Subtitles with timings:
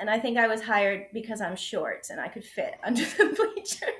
[0.00, 3.36] And I think I was hired because I'm short and I could fit under the
[3.36, 3.90] bleachers.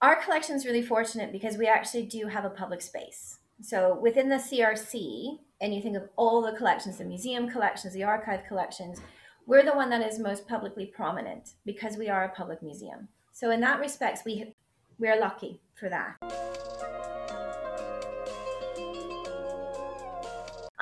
[0.00, 3.38] Our collection is really fortunate because we actually do have a public space.
[3.60, 8.04] So within the CRC, and you think of all the collections, the museum collections, the
[8.04, 9.00] archive collections,
[9.46, 13.08] we're the one that is most publicly prominent because we are a public museum.
[13.32, 14.54] So in that respect, we
[14.98, 16.63] we're lucky for that.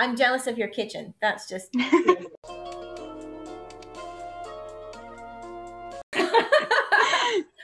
[0.02, 1.15] I'm jealous of your kitchen.
[1.23, 1.69] That's just.
[1.77, 2.27] oh,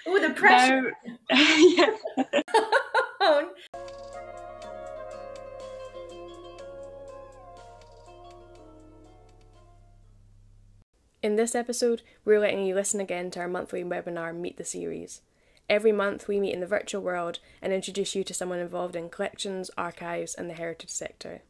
[0.06, 0.92] the pressure.
[1.33, 1.98] No.
[11.20, 15.23] In this episode, we're letting you listen again to our monthly webinar, Meet the Series.
[15.69, 19.11] Every month, we meet in the virtual world and introduce you to someone involved in
[19.11, 21.42] collections, archives, and the heritage sector.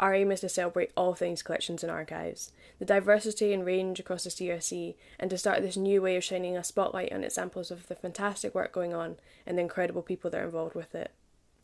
[0.00, 4.24] Our aim is to celebrate all things collections and archives, the diversity and range across
[4.24, 7.88] the CRC, and to start this new way of shining a spotlight on examples of
[7.88, 11.10] the fantastic work going on and the incredible people that are involved with it.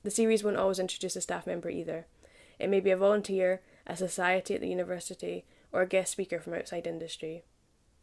[0.02, 2.06] The series won't always introduce a staff member either.
[2.58, 6.54] It may be a volunteer, a society at the university, or a guest speaker from
[6.54, 7.44] outside industry.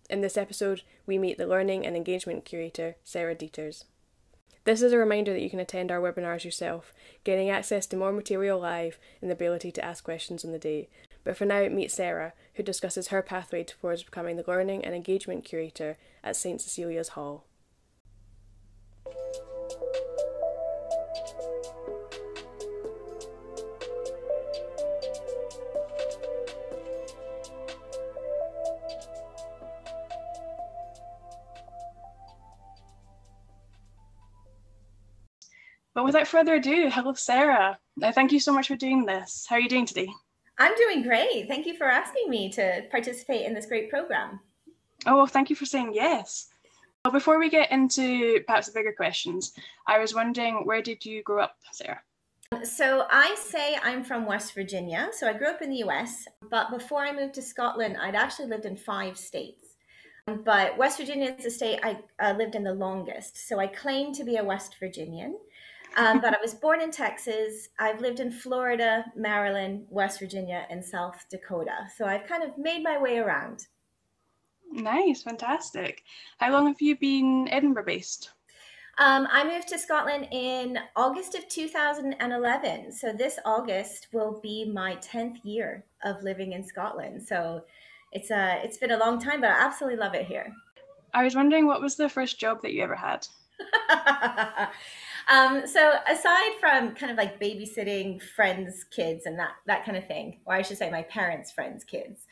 [0.09, 3.85] In this episode, we meet the Learning and Engagement Curator, Sarah Deters.
[4.63, 8.11] This is a reminder that you can attend our webinars yourself, getting access to more
[8.11, 10.87] material live and the ability to ask questions on the day.
[11.23, 15.45] But for now, meet Sarah, who discusses her pathway towards becoming the Learning and Engagement
[15.45, 17.45] Curator at St Cecilia's Hall.
[36.01, 37.77] But without further ado, hello, Sarah.
[38.01, 39.45] Uh, thank you so much for doing this.
[39.47, 40.09] How are you doing today?
[40.57, 41.47] I'm doing great.
[41.47, 44.39] Thank you for asking me to participate in this great program.
[45.05, 46.47] Oh, well, thank you for saying yes.
[47.05, 49.53] Well, before we get into perhaps the bigger questions,
[49.85, 52.01] I was wondering where did you grow up, Sarah?
[52.63, 55.09] So I say I'm from West Virginia.
[55.11, 58.47] So I grew up in the US, but before I moved to Scotland, I'd actually
[58.47, 59.75] lived in five states.
[60.25, 63.47] But West Virginia is the state I uh, lived in the longest.
[63.47, 65.37] So I claim to be a West Virginian.
[65.97, 67.69] Um, but I was born in Texas.
[67.79, 71.87] I've lived in Florida, Maryland, West Virginia, and South Dakota.
[71.95, 73.67] So I've kind of made my way around.
[74.71, 76.03] Nice, fantastic.
[76.37, 78.31] How long have you been Edinburgh based?
[78.97, 82.91] Um, I moved to Scotland in August of 2011.
[82.91, 87.21] So this August will be my 10th year of living in Scotland.
[87.21, 87.63] So
[88.11, 90.53] it's a, uh, it's been a long time, but I absolutely love it here.
[91.13, 93.27] I was wondering what was the first job that you ever had?
[95.29, 100.07] Um, so aside from kind of like babysitting friends' kids and that that kind of
[100.07, 102.27] thing, or I should say my parents' friends' kids,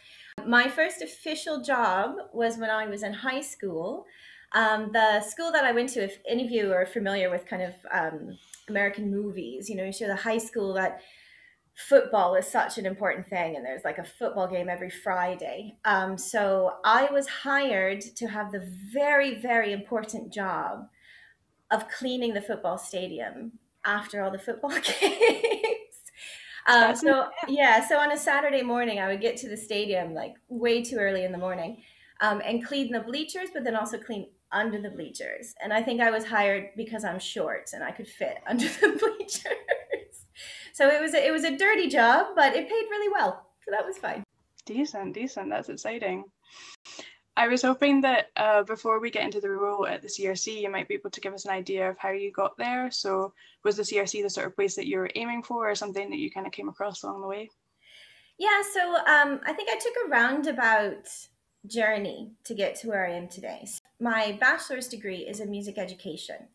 [0.46, 4.06] my first official job was when I was in high school.
[4.54, 7.62] Um, the school that I went to, if any of you are familiar with kind
[7.62, 11.02] of um, American movies, you know, you show the high school that
[11.88, 16.18] football is such an important thing and there's like a football game every friday um,
[16.18, 20.90] so i was hired to have the very very important job
[21.72, 23.54] of cleaning the football stadium
[23.86, 24.72] after all the football
[25.02, 25.80] games.
[26.68, 30.36] Um, so yeah, so on a Saturday morning, I would get to the stadium like
[30.50, 31.82] way too early in the morning,
[32.22, 35.54] um, and clean the bleachers, but then also clean under the bleachers.
[35.64, 38.98] And I think I was hired because I'm short and I could fit under the
[39.00, 40.26] bleachers.
[40.74, 43.72] so it was a, it was a dirty job, but it paid really well, so
[43.72, 44.24] that was fine.
[44.66, 45.50] Decent, decent.
[45.50, 46.26] That's exciting.
[47.38, 50.70] I was hoping that uh, before we get into the role at the CRC, you
[50.70, 52.92] might be able to give us an idea of how you got there.
[52.92, 56.10] So, was the CRC the sort of place that you were aiming for, or something
[56.10, 57.50] that you kind of came across along the way?
[58.38, 61.08] Yeah, so um, I think I took a roundabout
[61.68, 63.62] journey to get to where I am today.
[63.66, 66.48] So my bachelor's degree is in music education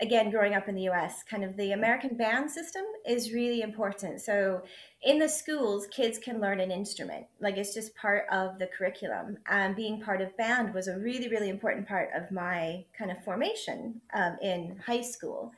[0.00, 4.20] again, growing up in the US, kind of the American band system is really important.
[4.20, 4.62] So
[5.02, 7.26] in the schools, kids can learn an instrument.
[7.40, 9.38] Like it's just part of the curriculum.
[9.46, 13.22] And being part of band was a really, really important part of my kind of
[13.22, 15.52] formation um, in high school.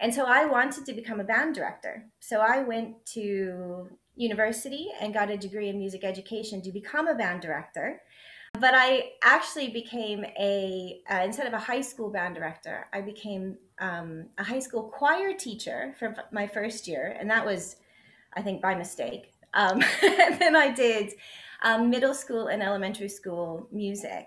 [0.00, 2.06] And so I wanted to become a band director.
[2.20, 7.14] So I went to university and got a degree in music education to become a
[7.14, 8.00] band director.
[8.58, 13.58] But I actually became a, uh, instead of a high school band director, I became
[13.78, 17.14] um, a high school choir teacher for my first year.
[17.18, 17.76] And that was,
[18.34, 19.32] I think, by mistake.
[19.54, 21.12] Um, then I did
[21.62, 24.26] um, middle school and elementary school music.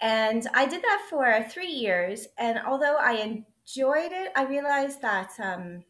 [0.00, 2.26] And I did that for three years.
[2.38, 5.84] And although I enjoyed it, I realized that um,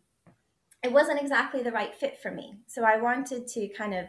[0.82, 2.54] it wasn't exactly the right fit for me.
[2.66, 4.06] So I wanted to kind of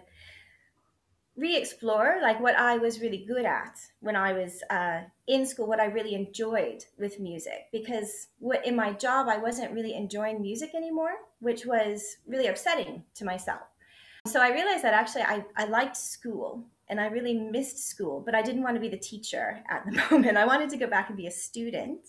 [1.38, 5.80] re-explore like what I was really good at when I was uh, in school, what
[5.80, 10.76] I really enjoyed with music, because what in my job I wasn't really enjoying music
[10.76, 13.62] anymore, which was really upsetting to myself.
[14.28, 18.36] So I realized that actually I, I liked school and I really missed school, but
[18.36, 20.38] I didn't want to be the teacher at the moment.
[20.38, 22.02] I wanted to go back and be a student.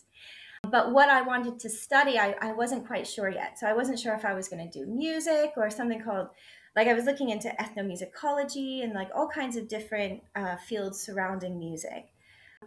[0.69, 3.59] But what I wanted to study, I, I wasn't quite sure yet.
[3.59, 6.29] So I wasn't sure if I was going to do music or something called,
[6.77, 11.59] like, I was looking into ethnomusicology and like all kinds of different uh, fields surrounding
[11.59, 12.09] music.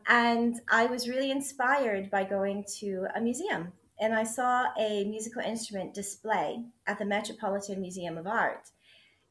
[0.07, 3.73] And I was really inspired by going to a museum.
[3.99, 8.69] And I saw a musical instrument display at the Metropolitan Museum of Art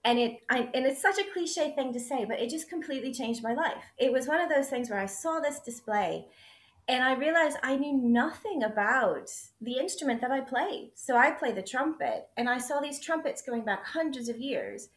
[0.04, 3.12] and it I, and it's such a cliche thing to say but it just completely
[3.12, 6.26] changed my life it was one of those things where i saw this display
[6.86, 10.92] and I realized I knew nothing about the instrument that I played.
[10.94, 14.88] So I play the trumpet, and I saw these trumpets going back hundreds of years.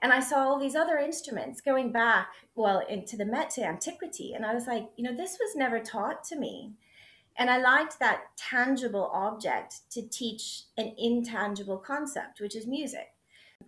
[0.00, 4.32] And I saw all these other instruments going back, well, into the Met to antiquity.
[4.32, 6.72] And I was like, you know, this was never taught to me.
[7.36, 13.12] And I liked that tangible object to teach an intangible concept, which is music.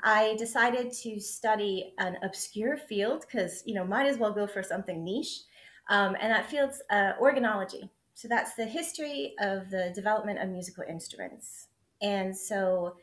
[0.03, 4.63] I decided to study an obscure field because, you know, might as well go for
[4.63, 5.43] something niche
[5.91, 7.91] um, and that field's uh, organology.
[8.15, 11.67] So that's the history of the development of musical instruments.
[12.01, 12.97] And so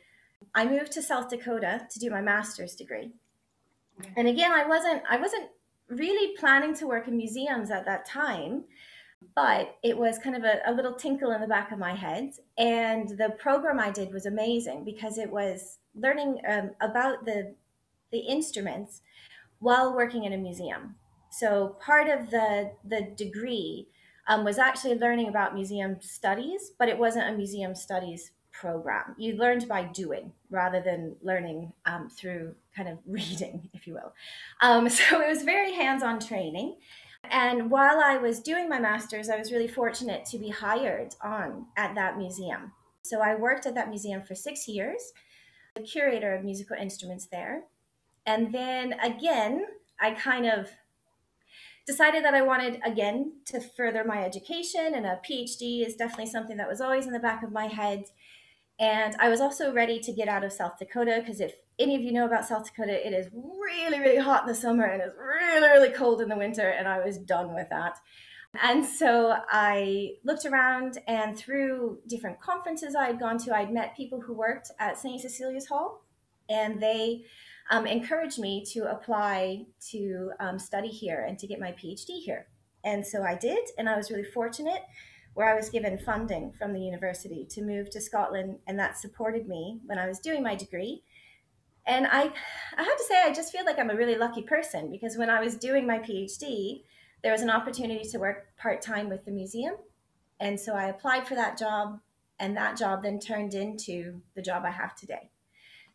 [0.56, 3.12] I moved to South Dakota to do my master's degree.
[4.16, 5.50] And again, I wasn't I wasn't
[5.90, 8.66] really planning to work in museums at that time,
[9.36, 12.34] but it was kind of a, a little tinkle in the back of my head.
[12.58, 17.56] And the program I did was amazing because it was learning um, about the
[18.12, 19.02] the instruments
[19.60, 20.96] while working in a museum.
[21.40, 23.88] So part of the the degree
[24.28, 29.16] um, was actually learning about museum studies, but it wasn't a museum studies program.
[29.18, 34.14] You learned by doing rather than learning um, through kind of reading, if you will.
[34.62, 36.78] Um, so it was very hands-on training.
[37.30, 41.66] And while I was doing my master's, I was really fortunate to be hired on
[41.76, 42.72] at that museum.
[43.04, 45.14] So I worked at that museum for six years,
[45.76, 47.64] the curator of musical instruments there.
[48.26, 49.66] And then again,
[50.00, 50.70] I kind of
[51.88, 56.58] decided that I wanted again to further my education, and a PhD is definitely something
[56.58, 58.06] that was always in the back of my head.
[58.80, 62.02] And I was also ready to get out of South Dakota because if any of
[62.02, 65.16] you know about South Dakota, it is really, really hot in the summer and it's
[65.18, 67.98] really, really cold in the winter, and I was done with that.
[68.62, 73.96] And so I looked around, and through different conferences I had gone to, I'd met
[73.96, 75.22] people who worked at St.
[75.22, 76.04] Cecilia's Hall,
[76.50, 77.26] and they
[77.70, 82.48] um, encouraged me to apply to um, study here and to get my PhD here.
[82.84, 84.82] And so I did, and I was really fortunate
[85.34, 89.48] where I was given funding from the university to move to Scotland, and that supported
[89.48, 91.04] me when I was doing my degree.
[91.86, 92.32] And I,
[92.78, 95.30] I have to say, I just feel like I'm a really lucky person because when
[95.30, 96.84] I was doing my PhD,
[97.24, 99.76] there was an opportunity to work part time with the museum.
[100.40, 102.00] And so I applied for that job,
[102.40, 105.30] and that job then turned into the job I have today.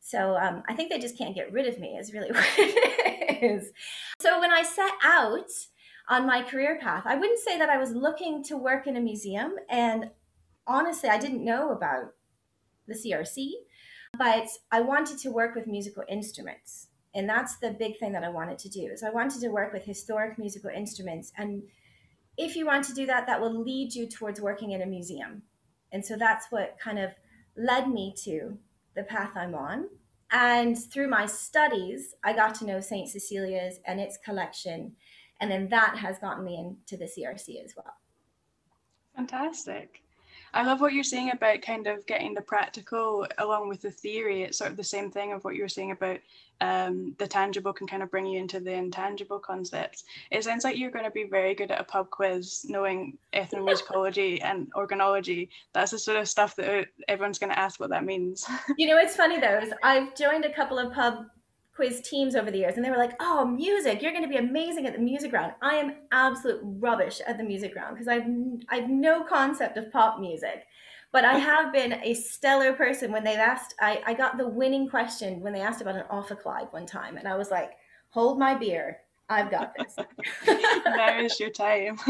[0.04, 3.43] So um, I think they just can't get rid of me, is really what it
[3.43, 3.70] is.
[4.20, 5.49] So when I set out
[6.08, 9.00] on my career path, I wouldn't say that I was looking to work in a
[9.00, 9.55] museum.
[9.70, 10.10] And
[10.67, 12.15] honestly, I didn't know about
[12.88, 13.50] the CRC,
[14.19, 16.88] but I wanted to work with musical instruments.
[17.15, 19.72] And that's the big thing that I wanted to do is I wanted to work
[19.72, 21.32] with historic musical instruments.
[21.38, 21.62] And
[22.36, 25.43] if you want to do that, that will lead you towards working in a museum.
[25.93, 27.10] And so that's what kind of
[27.56, 28.58] led me to
[28.96, 29.86] the path I'm on.
[30.32, 33.08] And through my studies, I got to know St.
[33.08, 34.93] Cecilia's and its collection.
[35.41, 37.94] And then that has gotten me into the CRC as well.
[39.15, 40.01] Fantastic.
[40.54, 44.42] I love what you're saying about kind of getting the practical along with the theory.
[44.42, 46.18] It's sort of the same thing of what you were saying about
[46.60, 50.04] um, the tangible can kind of bring you into the intangible concepts.
[50.30, 54.44] It sounds like you're going to be very good at a pub quiz, knowing ethnomusicology
[54.44, 55.48] and organology.
[55.72, 58.46] That's the sort of stuff that everyone's going to ask what that means.
[58.76, 59.58] you know, it's funny though.
[59.58, 61.26] Is I've joined a couple of pub
[61.74, 64.36] quiz teams over the years and they were like oh music you're going to be
[64.36, 65.52] amazing at the music round.
[65.62, 68.26] I am absolute rubbish at the music round because i've
[68.69, 70.67] i've no concept of pop music.
[71.12, 73.10] But i have been a stellar person.
[73.12, 76.72] When they've asked i, I got the winning question when they asked about an ophicleide
[76.72, 77.72] one time and i was like
[78.10, 78.98] hold my beer
[79.31, 79.96] i've got this.
[80.84, 81.98] Now is your time.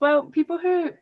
[0.00, 0.92] Well people who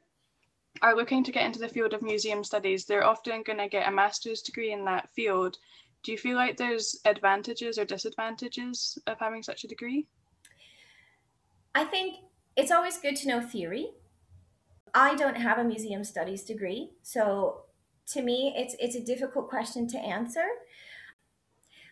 [0.81, 3.89] are looking to get into the field of museum studies they're often going to get
[3.89, 5.59] a master's degree in that field
[6.07, 10.07] do you feel like there's advantages or disadvantages of having such a degree?
[11.75, 12.19] I think
[12.57, 13.89] it's always good to know theory.
[14.95, 17.63] I don't have a museum studies degree, so
[18.13, 20.47] to me, it's it's a difficult question to answer.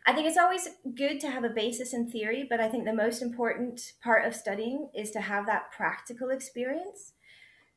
[0.06, 2.94] I think it's always good to have a basis in theory, but I think the
[2.94, 7.14] most important part of studying is to have that practical experience.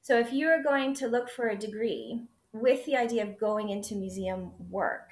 [0.03, 3.95] So if you're going to look for a degree with the idea of going into
[3.95, 5.09] museum work,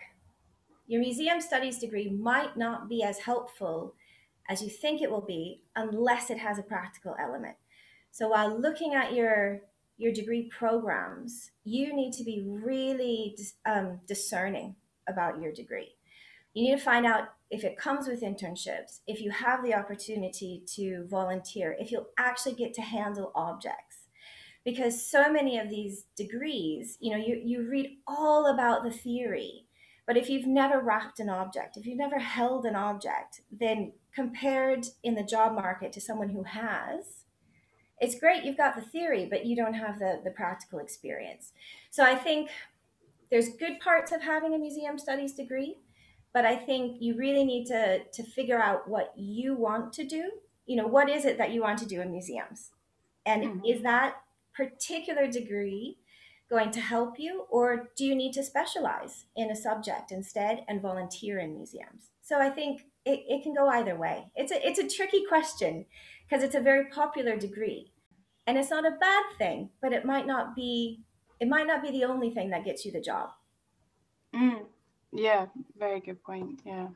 [0.87, 3.95] your museum studies degree might not be as helpful
[4.47, 7.55] as you think it will be unless it has a practical element.
[8.11, 9.61] So while looking at your
[9.97, 14.75] your degree programs, you need to be really um, discerning
[15.07, 15.95] about your degree.
[16.53, 20.63] You need to find out if it comes with internships, if you have the opportunity
[20.75, 24.07] to volunteer, if you'll actually get to handle objects.
[24.65, 29.64] Because so many of these degrees, you know, you, you read all about the theory,
[30.05, 34.85] but if you've never wrapped an object, if you've never held an object, then compared
[35.03, 37.23] in the job market to someone who has,
[37.99, 41.53] it's great you've got the theory, but you don't have the, the practical experience.
[41.89, 42.49] So I think
[43.31, 45.77] there's good parts of having a museum studies degree,
[46.33, 50.31] but I think you really need to, to figure out what you want to do.
[50.65, 52.71] You know, what is it that you want to do in museums?
[53.25, 53.65] And mm-hmm.
[53.65, 54.17] is that
[54.53, 55.97] particular degree
[56.49, 60.81] going to help you, or do you need to specialize in a subject instead and
[60.81, 62.11] volunteer in museums?
[62.21, 64.31] So I think it, it can go either way.
[64.35, 65.85] It's a, it's a tricky question
[66.27, 67.91] because it's a very popular degree.
[68.47, 71.01] And it's not a bad thing, but it might not be
[71.39, 73.29] it might not be the only thing that gets you the job.
[74.33, 74.65] Mm,
[75.11, 75.47] yeah,
[75.77, 76.61] very good point.
[76.65, 76.87] Yeah.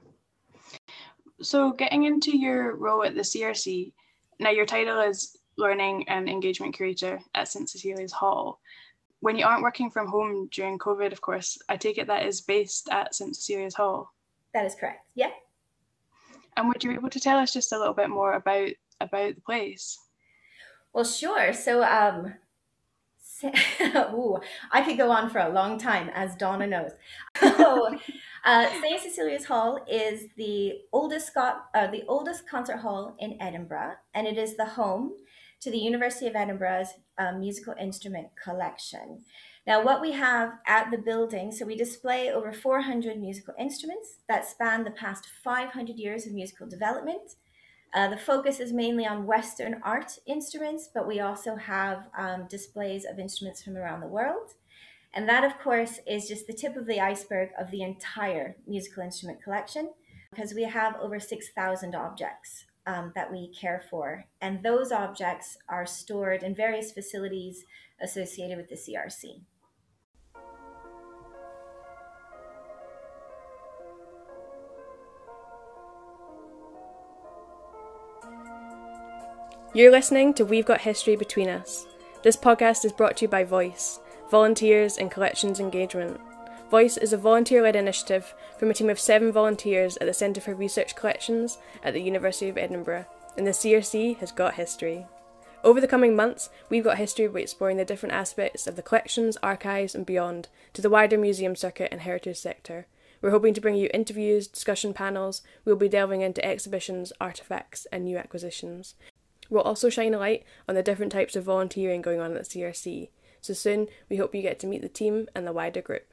[1.41, 3.91] So getting into your role at the CRC,
[4.39, 8.59] now your title is Learning and Engagement Curator at St Cecilia's Hall.
[9.21, 12.41] When you aren't working from home during COVID, of course, I take it that is
[12.41, 14.13] based at St Cecilia's Hall.
[14.53, 15.05] That is correct.
[15.15, 15.31] Yeah.
[16.57, 18.69] And would you be able to tell us just a little bit more about
[19.01, 19.99] about the place?
[20.93, 21.53] Well, sure.
[21.53, 22.33] So, um,
[24.13, 24.39] ooh,
[24.71, 26.91] I could go on for a long time, as Donna knows.
[27.39, 27.95] so,
[28.43, 29.01] uh, St.
[29.01, 34.37] Cecilia's Hall is the oldest Scot- uh, the oldest concert hall in Edinburgh, and it
[34.37, 35.13] is the home
[35.61, 36.93] to the University of Edinburgh's
[37.37, 39.23] musical instrument collection.
[39.67, 44.47] Now, what we have at the building, so we display over 400 musical instruments that
[44.47, 47.35] span the past 500 years of musical development.
[47.93, 53.05] Uh, the focus is mainly on Western art instruments, but we also have um, displays
[53.05, 54.53] of instruments from around the world.
[55.13, 59.03] And that, of course, is just the tip of the iceberg of the entire musical
[59.03, 59.91] instrument collection,
[60.31, 64.25] because we have over 6,000 objects um, that we care for.
[64.41, 67.65] And those objects are stored in various facilities
[68.01, 69.41] associated with the CRC.
[79.73, 81.85] You're listening to We've Got History Between Us.
[82.23, 83.99] This podcast is brought to you by Voice,
[84.31, 86.19] Volunteers and Collections Engagement.
[86.69, 90.39] Voice is a volunteer led initiative from a team of seven volunteers at the Centre
[90.39, 95.07] for Research Collections at the University of Edinburgh, and the CRC has got history.
[95.63, 99.35] Over the coming months, We've Got History be exploring the different aspects of the collections,
[99.41, 102.85] archives, and beyond to the wider museum circuit and heritage sector.
[103.19, 108.03] We're hoping to bring you interviews, discussion panels, we'll be delving into exhibitions, artefacts, and
[108.03, 108.93] new acquisitions.
[109.49, 112.61] We'll also shine a light on the different types of volunteering going on at the
[112.61, 113.09] CRC.
[113.41, 116.05] So soon, we hope you get to meet the team and the wider group.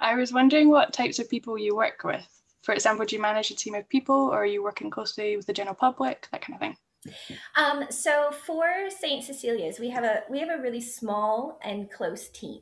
[0.00, 2.26] I was wondering what types of people you work with.
[2.62, 5.46] For example, do you manage a team of people or are you working closely with
[5.46, 6.76] the general public, that kind of thing?
[7.56, 9.24] Um, so for St.
[9.24, 12.60] Cecilia's, we have a we have a really small and close team.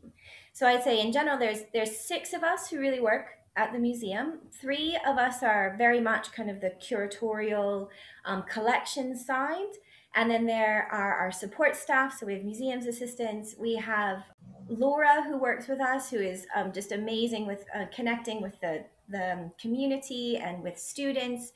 [0.52, 3.26] So I'd say in general, there's there's six of us who really work
[3.56, 4.40] at the museum.
[4.60, 7.88] Three of us are very much kind of the curatorial
[8.26, 9.72] um, collection side,
[10.14, 12.18] and then there are our support staff.
[12.18, 13.56] So we have museums assistants.
[13.58, 14.18] We have
[14.68, 18.84] Laura, who works with us, who is um, just amazing with uh, connecting with the,
[19.08, 21.52] the um, community and with students.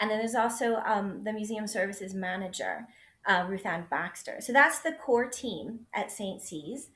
[0.00, 2.86] And then there's also um, the museum services manager,
[3.26, 4.36] uh, Ruthanne Baxter.
[4.40, 6.40] So that's the core team at St.
[6.40, 6.90] C's.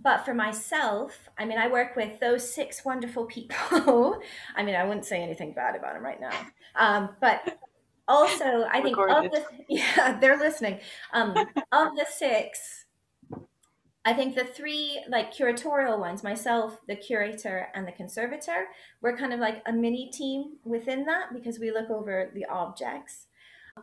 [0.00, 4.20] But for myself, I mean, I work with those six wonderful people.
[4.56, 6.46] I mean, I wouldn't say anything bad about them right now.
[6.76, 7.58] Um, but
[8.08, 10.80] also i think of the yeah they're listening
[11.12, 11.34] um
[11.72, 12.77] of the six
[14.08, 18.66] i think the three like curatorial ones myself the curator and the conservator
[19.02, 23.26] we're kind of like a mini team within that because we look over the objects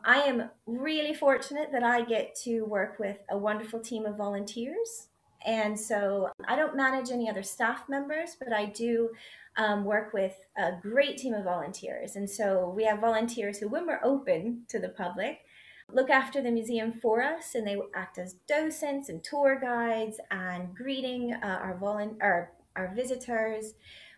[0.04, 5.08] i am really fortunate that i get to work with a wonderful team of volunteers
[5.46, 9.10] and so i don't manage any other staff members but i do
[9.58, 12.16] um, work with a great team of volunteers.
[12.16, 15.45] And so we have volunteers who, when we're open to the public,
[15.92, 20.76] look after the museum for us and they act as docents and tour guides and
[20.76, 23.74] greeting uh, our, volu- our our visitors.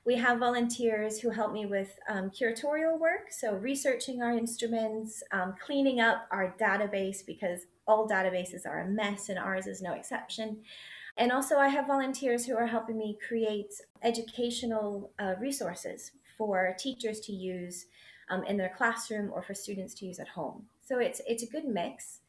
[0.05, 5.55] We have volunteers who help me with um, curatorial work, so researching our instruments, um,
[5.63, 10.63] cleaning up our database because all databases are a mess and ours is no exception.
[11.17, 17.19] And also, I have volunteers who are helping me create educational uh, resources for teachers
[17.21, 17.87] to use
[18.29, 20.67] um, in their classroom or for students to use at home.
[20.87, 22.19] So it's it's a good mix.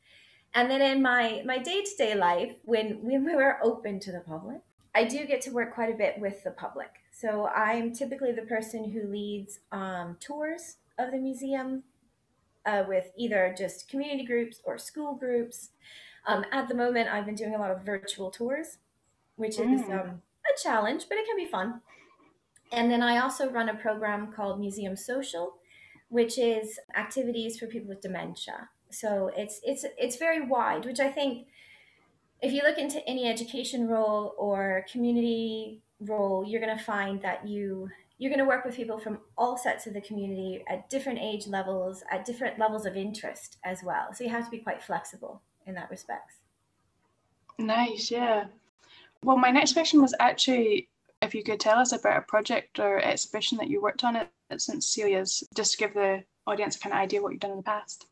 [0.55, 4.21] And then in my my day to day life, when when we're open to the
[4.21, 4.61] public,
[4.95, 6.91] I do get to work quite a bit with the public.
[7.13, 11.85] So I'm typically the person who leads um, tours of the museum
[12.67, 15.71] uh, with either just community groups or school groups.
[16.27, 18.79] Um, at the moment, I've been doing a lot of virtual tours,
[19.37, 19.75] which mm.
[19.75, 21.81] is um, a challenge, but it can be fun.
[22.73, 25.58] And then I also run a program called Museum Social,
[26.09, 28.69] which is activities for people with dementia.
[28.91, 31.47] So it's it's it's very wide, which I think
[32.41, 37.47] if you look into any education role or community role, you're going to find that
[37.47, 41.21] you you're going to work with people from all sets of the community at different
[41.21, 44.13] age levels, at different levels of interest as well.
[44.13, 46.33] So you have to be quite flexible in that respect.
[47.59, 48.47] Nice, yeah.
[49.23, 50.89] Well, my next question was actually
[51.23, 54.31] if you could tell us about a project or exhibition that you worked on at,
[54.51, 54.83] at St.
[54.83, 57.63] Cecilia's, just to give the audience a kind of idea what you've done in the
[57.63, 58.07] past.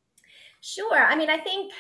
[0.61, 1.05] Sure.
[1.05, 1.73] I mean, I think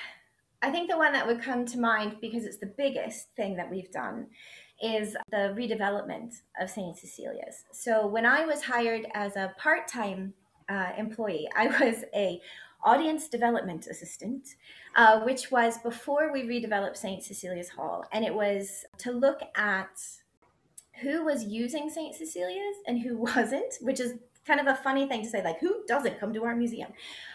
[0.62, 3.70] I think the one that would come to mind because it's the biggest thing that
[3.70, 4.26] we've done
[4.82, 6.96] is the redevelopment of St.
[6.96, 7.64] Cecilia's.
[7.72, 10.34] So when I was hired as a part-time
[10.68, 12.40] uh, employee, I was a
[12.84, 14.46] audience development assistant,
[14.96, 17.22] uh, which was before we redeveloped St.
[17.22, 19.98] Cecilia's Hall, and it was to look at
[21.02, 22.14] who was using St.
[22.14, 24.14] Cecilia's and who wasn't, which is
[24.46, 26.92] kind of a funny thing to say, like who doesn't come to our museum,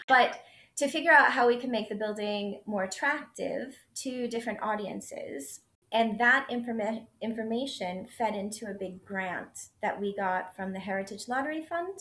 [0.07, 0.39] but
[0.77, 6.19] to figure out how we can make the building more attractive to different audiences and
[6.19, 11.63] that informa- information fed into a big grant that we got from the Heritage Lottery
[11.63, 11.99] Fund.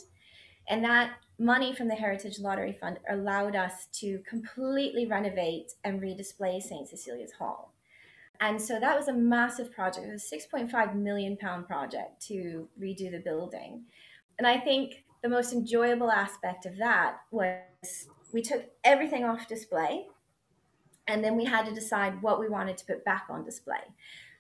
[0.68, 6.62] And that money from the Heritage Lottery Fund allowed us to completely renovate and redisplay
[6.62, 6.88] St.
[6.88, 7.74] Cecilia's Hall.
[8.40, 10.06] And so that was a massive project.
[10.06, 13.82] It was a 6.5 million pound project to redo the building.
[14.40, 17.58] And I think the most enjoyable aspect of that was
[18.32, 20.06] we took everything off display
[21.06, 23.82] and then we had to decide what we wanted to put back on display.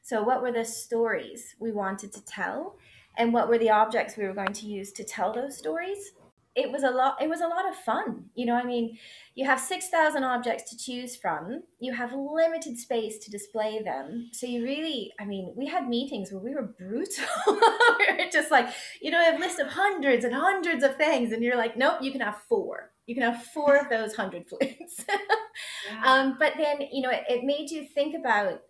[0.00, 2.78] So, what were the stories we wanted to tell,
[3.18, 6.12] and what were the objects we were going to use to tell those stories?
[6.56, 7.22] It was a lot.
[7.22, 8.24] It was a lot of fun.
[8.34, 8.98] You know, I mean,
[9.34, 11.62] you have six thousand objects to choose from.
[11.78, 14.30] You have limited space to display them.
[14.32, 17.24] So you really, I mean, we had meetings where we were brutal.
[17.46, 18.68] we were just like,
[19.00, 21.76] you know, I have a list of hundreds and hundreds of things, and you're like,
[21.76, 25.04] nope, you can have four you can have four of those hundred flutes.
[25.90, 26.04] yeah.
[26.04, 28.60] um, but then, you know, it, it made you think about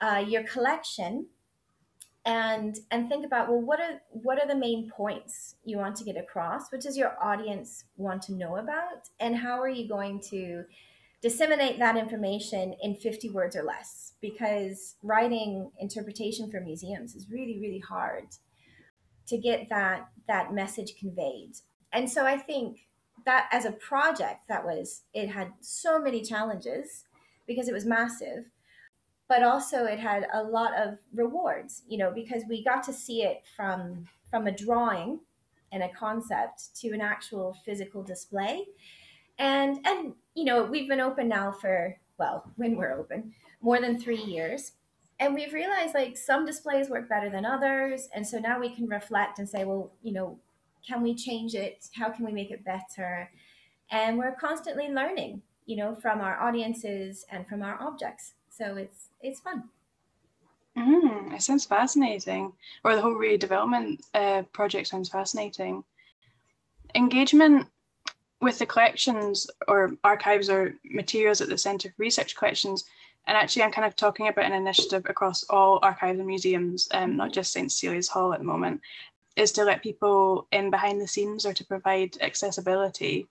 [0.00, 1.28] uh, your collection
[2.24, 6.04] and and think about well what are what are the main points you want to
[6.04, 6.70] get across?
[6.70, 9.08] What does your audience want to know about?
[9.20, 10.64] And how are you going to
[11.20, 14.14] disseminate that information in 50 words or less?
[14.20, 18.26] Because writing interpretation for museums is really really hard
[19.26, 21.52] to get that that message conveyed.
[21.92, 22.88] And so i think
[23.24, 27.04] that as a project that was it had so many challenges
[27.46, 28.44] because it was massive
[29.28, 33.22] but also it had a lot of rewards you know because we got to see
[33.22, 35.20] it from from a drawing
[35.72, 38.64] and a concept to an actual physical display
[39.38, 43.98] and and you know we've been open now for well when we're open more than
[43.98, 44.72] three years
[45.20, 48.86] and we've realized like some displays work better than others and so now we can
[48.86, 50.38] reflect and say well you know
[50.86, 51.88] can we change it?
[51.94, 53.30] How can we make it better?
[53.90, 58.34] And we're constantly learning, you know, from our audiences and from our objects.
[58.58, 59.64] So it's it's fun.
[60.76, 62.52] Mm, it sounds fascinating.
[62.82, 65.84] Or the whole redevelopment uh, project sounds fascinating.
[66.96, 67.68] Engagement
[68.40, 72.84] with the collections or archives or materials at the Centre for Research Collections,
[73.28, 77.16] and actually I'm kind of talking about an initiative across all archives and museums, um,
[77.16, 78.80] not just St Cecilia's Hall at the moment,
[79.36, 83.28] is to let people in behind the scenes or to provide accessibility.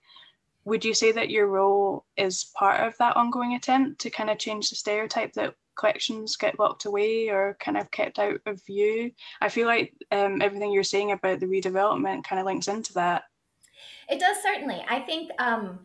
[0.64, 4.38] Would you say that your role is part of that ongoing attempt to kind of
[4.38, 9.12] change the stereotype that collections get locked away or kind of kept out of view?
[9.40, 13.24] I feel like um, everything you're saying about the redevelopment kind of links into that.
[14.10, 14.84] It does certainly.
[14.88, 15.80] I think um,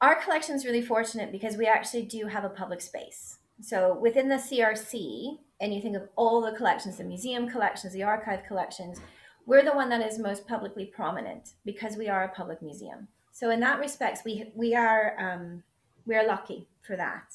[0.00, 3.38] our collection is really fortunate because we actually do have a public space.
[3.60, 8.02] So within the CRC, and you think of all the collections, the museum collections, the
[8.02, 9.00] archive collections,
[9.46, 13.08] we're the one that is most publicly prominent because we are a public museum.
[13.42, 15.64] So in that respect, we we are um,
[16.06, 17.34] we are lucky for that.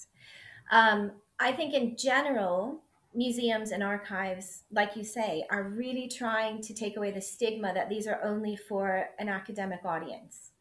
[0.72, 2.80] Um, I think in general,
[3.14, 7.90] museums and archives, like you say, are really trying to take away the stigma that
[7.90, 10.52] these are only for an academic audience.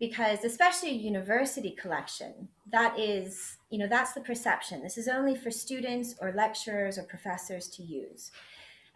[0.00, 4.82] Because especially a university collection, that is, you know, that's the perception.
[4.82, 8.32] This is only for students or lecturers or professors to use.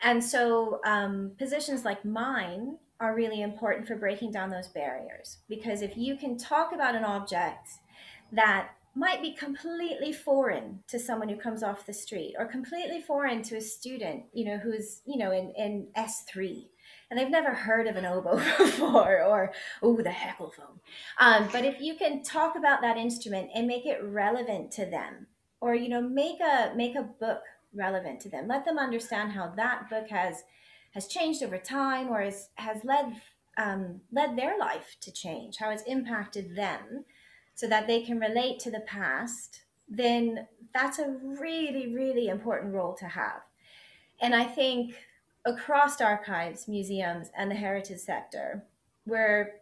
[0.02, 5.38] And so um, positions like mine are really important for breaking down those barriers.
[5.48, 7.68] Because if you can talk about an object
[8.32, 13.42] that might be completely foreign to someone who comes off the street or completely foreign
[13.42, 16.64] to a student, you know, who's, you know, in, in S3
[17.10, 20.80] and they've never heard of an oboe before or, oh, the heckelphone.
[21.20, 25.26] Um, but if you can talk about that instrument and make it relevant to them
[25.60, 27.42] or, you know, make a, make a book
[27.74, 30.42] relevant to them, let them understand how that book has,
[30.96, 33.20] has changed over time or has, has led,
[33.58, 37.04] um, led their life to change, how it's impacted them
[37.54, 42.94] so that they can relate to the past, then that's a really, really important role
[42.94, 43.42] to have.
[44.22, 44.94] And I think
[45.44, 48.64] across archives, museums, and the heritage sector,
[49.06, 49.52] we're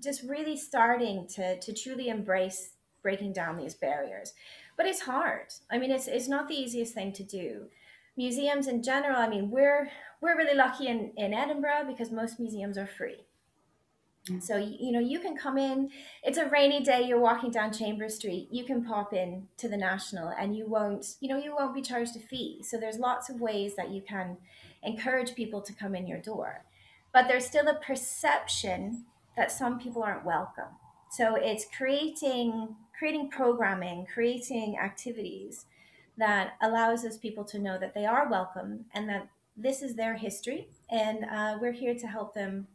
[0.00, 4.32] just really starting to, to truly embrace breaking down these barriers.
[4.76, 5.46] But it's hard.
[5.70, 7.66] I mean, it's, it's not the easiest thing to do.
[8.16, 9.90] Museums in general, I mean, we're,
[10.24, 13.26] we're really lucky in, in Edinburgh because most museums are free.
[14.28, 14.42] Mm.
[14.42, 15.90] So you know you can come in.
[16.22, 17.02] It's a rainy day.
[17.02, 18.48] You're walking down Chambers Street.
[18.50, 21.16] You can pop in to the National, and you won't.
[21.20, 22.62] You know you won't be charged a fee.
[22.62, 24.38] So there's lots of ways that you can
[24.82, 26.64] encourage people to come in your door,
[27.12, 29.04] but there's still a perception
[29.36, 30.72] that some people aren't welcome.
[31.10, 35.66] So it's creating creating programming, creating activities
[36.16, 40.14] that allows those people to know that they are welcome and that this is their
[40.14, 42.66] history, and uh, we're here to help them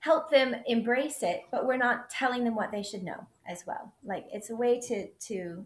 [0.00, 3.92] help them embrace it, but we're not telling them what they should know as well.
[4.04, 5.64] Like it's a way to to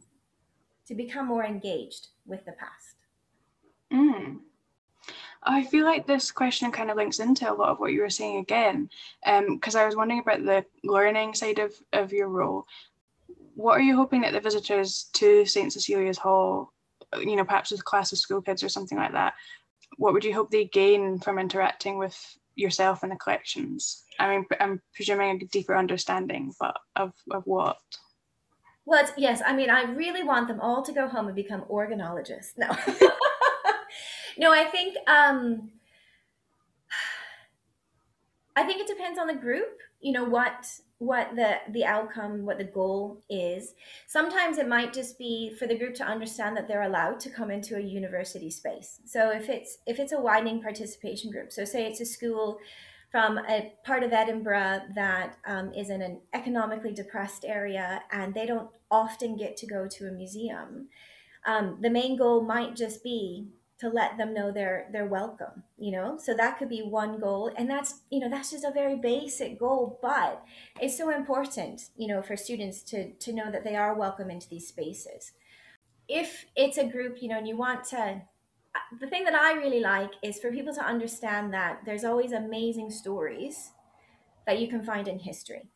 [0.87, 2.96] to become more engaged with the past.
[3.92, 4.38] Mm.
[5.42, 8.11] I feel like this question kind of links into a lot of what you were
[8.11, 8.90] saying again,
[9.25, 12.66] because um, I was wondering about the learning side of, of your role.
[13.55, 15.73] What are you hoping that the visitors to St.
[15.73, 16.73] Cecilia's Hall,
[17.18, 19.35] you know, perhaps with class of school kids or something like that,
[19.97, 22.16] what would you hope they gain from interacting with
[22.55, 24.05] yourself and the collections?
[24.19, 27.79] I mean, I'm presuming a deeper understanding, but of, of what?
[28.87, 29.43] Well, yes.
[29.45, 32.53] I mean, I really want them all to go home and become organologists.
[32.57, 32.69] No,
[34.38, 34.53] no.
[34.53, 35.71] I think um,
[38.57, 39.79] I think it depends on the group.
[40.01, 40.66] You know what
[41.01, 43.75] what the the outcome, what the goal is.
[44.07, 47.51] Sometimes it might just be for the group to understand that they're allowed to come
[47.51, 49.01] into a university space.
[49.07, 52.59] So if it's if it's a widening participation group, so say it's a school
[53.11, 58.45] from a part of Edinburgh that um, is in an economically depressed area and they
[58.45, 60.89] don't often get to go to a museum.
[61.47, 63.49] Um, the main goal might just be
[63.81, 67.51] to let them know they're they're welcome you know so that could be one goal
[67.57, 70.43] and that's you know that's just a very basic goal but
[70.81, 74.49] it's so important you know for students to to know that they are welcome into
[74.49, 75.33] these spaces
[76.09, 78.21] if it's a group you know and you want to
[79.01, 82.90] the thing that I really like is for people to understand that there's always amazing
[82.90, 83.73] stories
[84.47, 85.69] that you can find in history.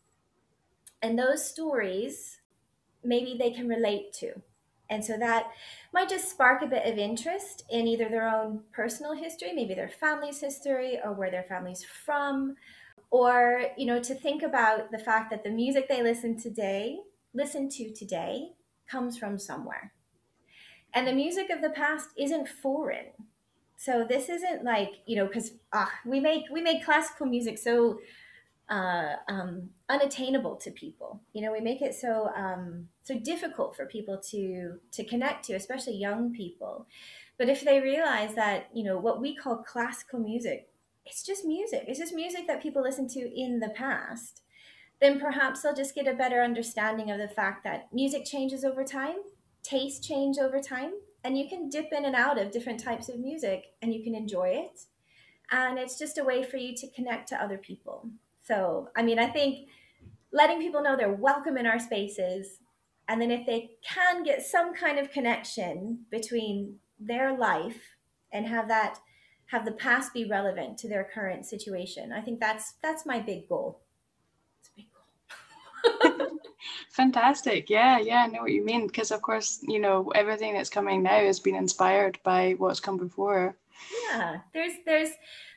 [1.03, 2.39] And those stories,
[3.03, 4.43] maybe they can relate to.
[4.91, 5.47] And so that
[5.93, 9.89] might just spark a bit of interest in either their own personal history, maybe their
[9.89, 12.57] family's history, or where their family's from,
[13.11, 16.99] or you know, to think about the fact that the music they listen today,
[17.33, 18.51] listen to today,
[18.89, 19.93] comes from somewhere.
[20.93, 23.07] And the music of the past isn't foreign.
[23.77, 27.99] So this isn't like you know because uh, we make we make classical music so
[28.75, 31.21] uh, um, unattainable to people.
[31.33, 35.55] You know we make it so um, so difficult for people to to connect to
[35.55, 36.87] especially young people.
[37.39, 40.69] But if they realize that you know what we call classical music
[41.07, 41.85] it's just music.
[41.87, 44.41] It's just music that people listen to in the past
[45.01, 48.85] then perhaps they'll just get a better understanding of the fact that music changes over
[48.85, 49.17] time
[49.63, 50.93] taste change over time
[51.25, 54.15] and you can dip in and out of different types of music and you can
[54.15, 54.83] enjoy it.
[55.51, 58.09] And it's just a way for you to connect to other people
[58.47, 59.69] so i mean i think
[60.33, 62.59] letting people know they're welcome in our spaces
[63.09, 67.97] and then if they can get some kind of connection between their life
[68.33, 68.99] and have that
[69.47, 73.49] have the past be relevant to their current situation i think that's that's my big
[73.49, 73.81] goal
[74.61, 76.29] it's a big goal
[76.95, 77.71] Fantastic.
[77.71, 78.87] Yeah, yeah, I know what you mean.
[78.87, 82.99] Because, of course, you know, everything that's coming now has been inspired by what's come
[82.99, 83.57] before.
[84.09, 85.09] Yeah, there's, there's,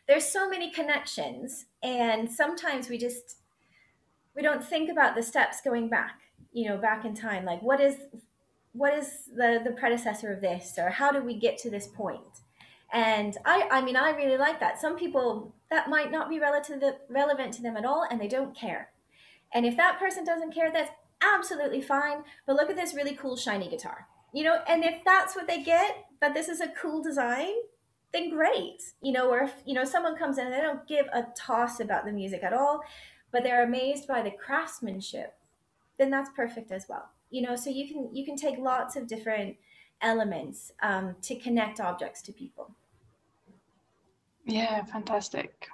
[0.08, 1.66] there's so many connections.
[1.84, 3.38] And sometimes we just,
[4.36, 6.22] we don't think about the steps going back,
[6.54, 7.46] you know, back in time.
[7.46, 7.96] Like, what is,
[8.74, 10.76] what is the, the predecessor of this?
[10.78, 12.22] Or how do we get to this point?
[12.94, 14.80] And I, I mean, I really like that.
[14.80, 18.56] Some people that might not be relative, relevant to them at all, and they don't
[18.56, 18.90] care.
[19.54, 20.92] And if that person doesn't care, that's
[21.22, 22.24] absolutely fine.
[22.46, 24.60] But look at this really cool shiny guitar, you know.
[24.68, 27.54] And if that's what they get, that this is a cool design,
[28.14, 29.30] then great, you know.
[29.30, 32.12] Or if you know someone comes in and they don't give a toss about the
[32.12, 32.82] music at all,
[33.32, 35.36] but they're amazed by the craftsmanship,
[35.98, 37.10] then that's perfect as well.
[37.30, 39.58] You know, so you can you can take lots of different
[40.02, 42.72] elements um, to connect objects to people.
[44.46, 45.68] Yeah, fantastic.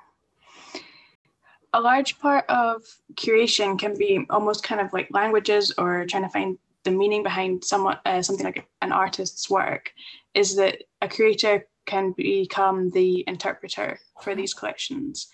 [1.74, 2.84] A large part of
[3.16, 7.64] curation can be almost kind of like languages or trying to find the meaning behind
[7.64, 9.92] somewhat uh, something like an artist's work.
[10.34, 15.28] Is that a curator can become the interpreter for these collections.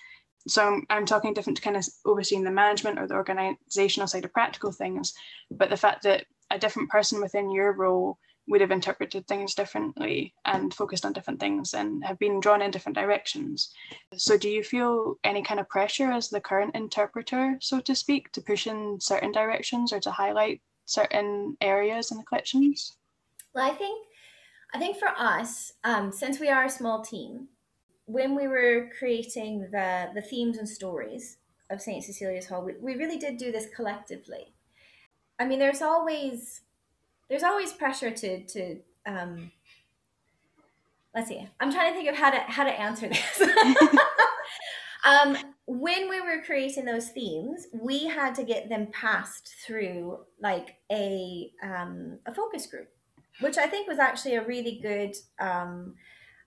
[0.47, 4.25] So I'm, I'm talking different to kind of overseeing the management or the organizational side
[4.25, 5.13] of practical things,
[5.51, 10.33] but the fact that a different person within your role would have interpreted things differently
[10.45, 13.71] and focused on different things and have been drawn in different directions.
[14.15, 18.31] So, do you feel any kind of pressure as the current interpreter, so to speak,
[18.31, 22.97] to push in certain directions or to highlight certain areas in the collections?
[23.53, 24.07] Well, I think,
[24.73, 27.47] I think for us, um, since we are a small team,
[28.05, 31.37] when we were creating the the themes and stories
[31.69, 32.03] of St.
[32.03, 34.53] Cecilia's Hall, we, we really did do this collectively.
[35.39, 36.61] I mean, there's always
[37.29, 39.51] there's always pressure to to um,
[41.15, 41.47] let's see.
[41.59, 43.41] I'm trying to think of how to how to answer this.
[45.05, 50.75] um, when we were creating those themes, we had to get them passed through like
[50.91, 52.89] a um, a focus group,
[53.39, 55.95] which I think was actually a really good um,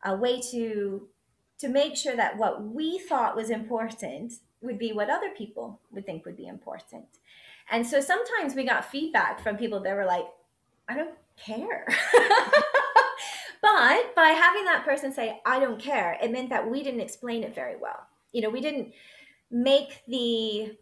[0.05, 1.09] a way to
[1.59, 6.07] to make sure that what we thought was important would be what other people would
[6.07, 7.07] think would be important.
[7.71, 10.27] And so sometimes we got feedback from people that were like,
[10.89, 11.87] I don't care.
[13.63, 17.45] but by having that person say, I don't care, it meant that we didn't explain
[17.45, 18.07] it very well.
[18.33, 18.93] You know, we didn't
[19.53, 20.77] make the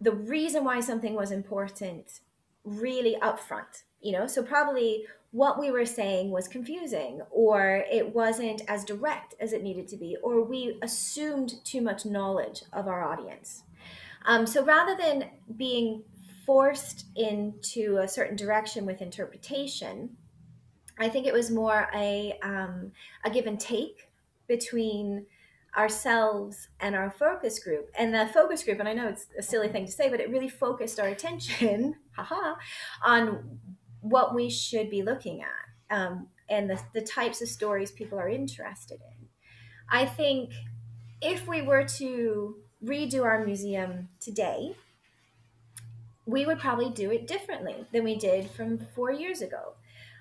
[0.00, 2.20] the reason why something was important
[2.64, 8.62] really upfront you know so probably what we were saying was confusing or it wasn't
[8.66, 13.04] as direct as it needed to be or we assumed too much knowledge of our
[13.04, 13.64] audience
[14.24, 15.24] um, so rather than
[15.56, 16.02] being
[16.48, 20.16] forced into a certain direction with interpretation,
[20.98, 22.92] I think it was more a um,
[23.24, 24.08] a give and take
[24.46, 25.26] between
[25.76, 27.90] ourselves and our focus group.
[27.98, 30.30] And the focus group, and I know it's a silly thing to say, but it
[30.30, 32.54] really focused our attention, haha,
[33.04, 33.58] on
[34.00, 38.28] what we should be looking at um, and the, the types of stories people are
[38.28, 39.28] interested in.
[39.90, 40.52] I think
[41.20, 44.74] if we were to redo our museum today,
[46.26, 49.74] we would probably do it differently than we did from four years ago.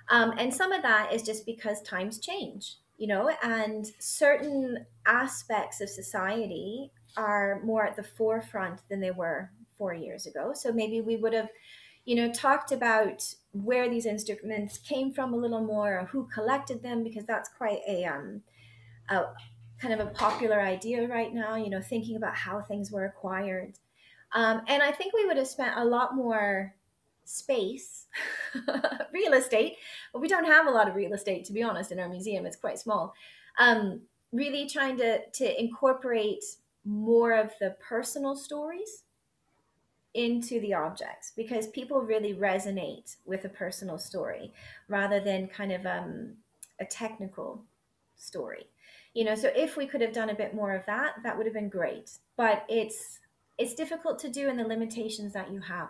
[0.09, 5.81] Um, and some of that is just because times change, you know, and certain aspects
[5.81, 10.53] of society are more at the forefront than they were four years ago.
[10.53, 11.49] So maybe we would have,
[12.07, 16.81] you know, talked about where these instruments came from a little more, or who collected
[16.81, 18.41] them, because that's quite a, um,
[19.09, 19.25] a
[19.77, 23.73] kind of a popular idea right now, you know, thinking about how things were acquired.
[24.31, 26.73] Um, and I think we would have spent a lot more
[27.25, 28.05] space,
[29.13, 29.73] real estate,
[30.13, 32.45] but we don't have a lot of real estate, to be honest, in our museum.
[32.45, 33.13] It's quite small.
[33.59, 33.99] Um,
[34.31, 36.45] really trying to, to incorporate
[36.85, 39.03] more of the personal stories
[40.17, 44.51] into the objects because people really resonate with a personal story
[44.87, 46.33] rather than kind of um,
[46.79, 47.63] a technical
[48.15, 48.65] story
[49.13, 51.45] you know so if we could have done a bit more of that that would
[51.45, 53.19] have been great but it's
[53.57, 55.89] it's difficult to do in the limitations that you have.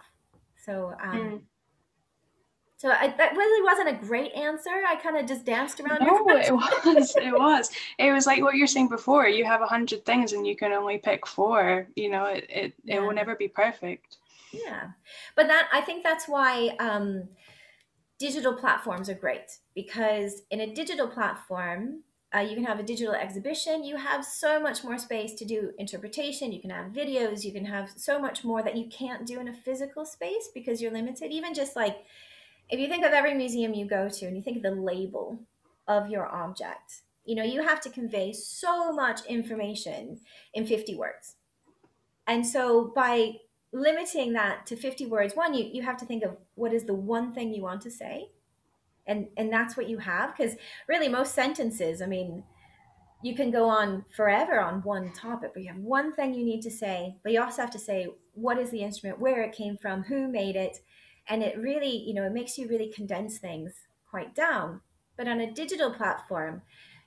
[0.55, 1.41] So, um, mm.
[2.77, 4.69] So I, that really wasn't a great answer.
[4.87, 5.99] I kind of just danced around.
[6.05, 6.53] No, it
[6.85, 7.15] was.
[7.15, 7.71] It was.
[7.97, 9.27] It was like what you're saying before.
[9.27, 11.87] You have a hundred things and you can only pick four.
[11.95, 12.97] You know, it it, yeah.
[12.97, 14.17] it will never be perfect.
[14.53, 14.89] Yeah,
[15.35, 17.27] but that I think that's why um,
[18.19, 22.03] digital platforms are great because in a digital platform
[22.35, 23.83] uh, you can have a digital exhibition.
[23.83, 26.51] You have so much more space to do interpretation.
[26.51, 27.43] You can have videos.
[27.43, 30.81] You can have so much more that you can't do in a physical space because
[30.81, 31.31] you're limited.
[31.31, 31.95] Even just like
[32.69, 35.39] if you think of every museum you go to and you think of the label
[35.87, 40.19] of your object, you know, you have to convey so much information
[40.53, 41.35] in 50 words.
[42.25, 43.33] And so by
[43.71, 46.93] limiting that to 50 words, one, you, you have to think of what is the
[46.93, 48.29] one thing you want to say
[49.07, 50.55] and and that's what you have because
[50.87, 52.43] really most sentences i mean
[53.23, 56.61] you can go on forever on one topic but you have one thing you need
[56.61, 59.77] to say but you also have to say what is the instrument where it came
[59.77, 60.79] from who made it
[61.29, 63.73] and it really you know it makes you really condense things
[64.09, 64.81] quite down.
[65.15, 66.61] But on a digital platform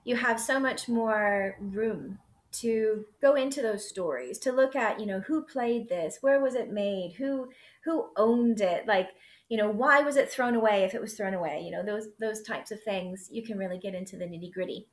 [0.05, 2.19] you have so much more room
[2.53, 6.55] to go into those stories to look at you know who played this where was
[6.55, 7.49] it made who
[7.85, 9.11] who owned it like
[9.49, 12.09] you know why was it thrown away if it was thrown away you know those
[12.19, 14.87] those types of things you can really get into the nitty gritty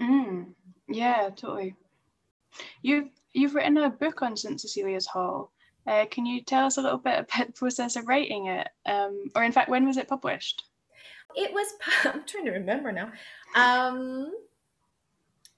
[0.00, 0.46] mm,
[0.88, 1.74] yeah totally.
[2.82, 5.52] You've you've written a book on st cecilia's hall
[5.86, 9.24] uh, can you tell us a little bit about the process of writing it um,
[9.34, 10.64] or in fact when was it published
[11.36, 11.66] it was
[12.04, 13.10] i'm trying to remember now
[13.56, 14.32] um,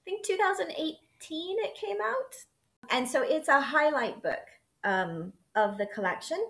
[0.05, 2.35] I think 2018 it came out.
[2.91, 4.45] And so it's a highlight book
[4.83, 6.45] um, of the collection.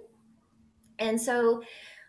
[0.98, 1.62] And so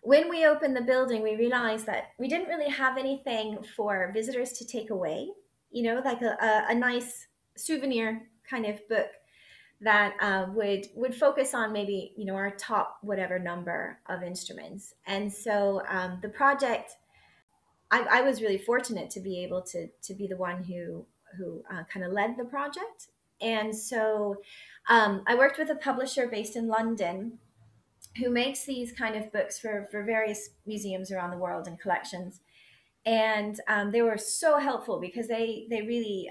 [0.02, 4.52] when we opened the building, we realized that we didn't really have anything for visitors
[4.52, 5.28] to take away,
[5.70, 9.08] you know, like a, a, a nice souvenir kind of book
[9.84, 14.94] that uh, would would focus on maybe you know our top whatever number of instruments
[15.06, 16.96] and so um, the project
[17.90, 21.62] I, I, was really fortunate to be able to to be the one who who
[21.70, 23.08] uh, kind of led the project.
[23.40, 24.36] And so
[24.88, 27.38] um, I worked with a publisher based in London
[28.18, 32.40] who makes these kind of books for, for various museums around the world and collections.
[33.04, 36.30] And um, they were so helpful because they, they really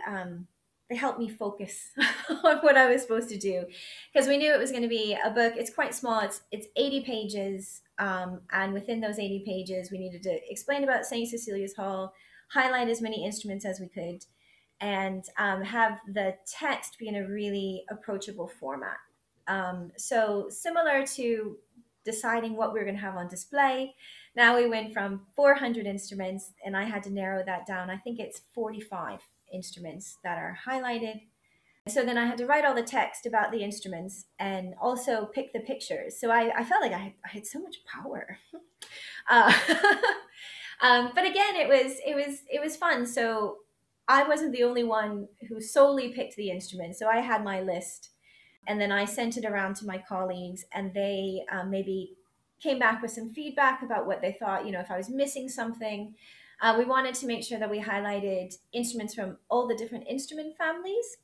[0.90, 1.90] they helped me focus
[2.44, 3.66] on what I was supposed to do
[4.12, 5.54] because we knew it was going to be a book.
[5.56, 6.20] It's quite small.
[6.20, 11.06] It's it's 80 pages, um, and within those 80 pages, we needed to explain about
[11.06, 11.30] St.
[11.30, 12.14] Cecilia's Hall,
[12.52, 14.26] highlight as many instruments as we could,
[14.82, 18.98] and um, have the text be in a really approachable format.
[19.48, 21.58] Um, so, similar to
[22.06, 23.96] deciding what we were going to have on display,
[24.36, 27.90] now we went from 400 instruments, and I had to narrow that down.
[27.90, 29.20] I think it's 45
[29.54, 31.22] instruments that are highlighted.
[31.88, 35.52] So then I had to write all the text about the instruments and also pick
[35.52, 36.20] the pictures.
[36.20, 38.38] So I, I felt like I had, I had so much power.
[39.30, 39.54] uh,
[40.82, 43.06] um, but again, it was it was it was fun.
[43.06, 43.58] So
[44.08, 46.96] I wasn't the only one who solely picked the instrument.
[46.96, 48.12] So I had my list
[48.68, 52.16] and then I sent it around to my colleagues and they um, maybe
[52.62, 55.50] came back with some feedback about what they thought, you know, if I was missing
[55.50, 56.16] something.
[56.64, 60.58] Uh, we wanted to make sure that we highlighted instruments from all the different instrument
[60.58, 61.18] families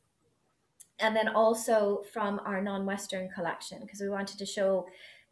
[0.99, 4.85] and then also from our non-Western collection because we wanted to show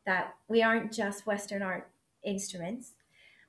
[0.06, 1.89] that we aren't just Western art
[2.24, 2.93] instruments.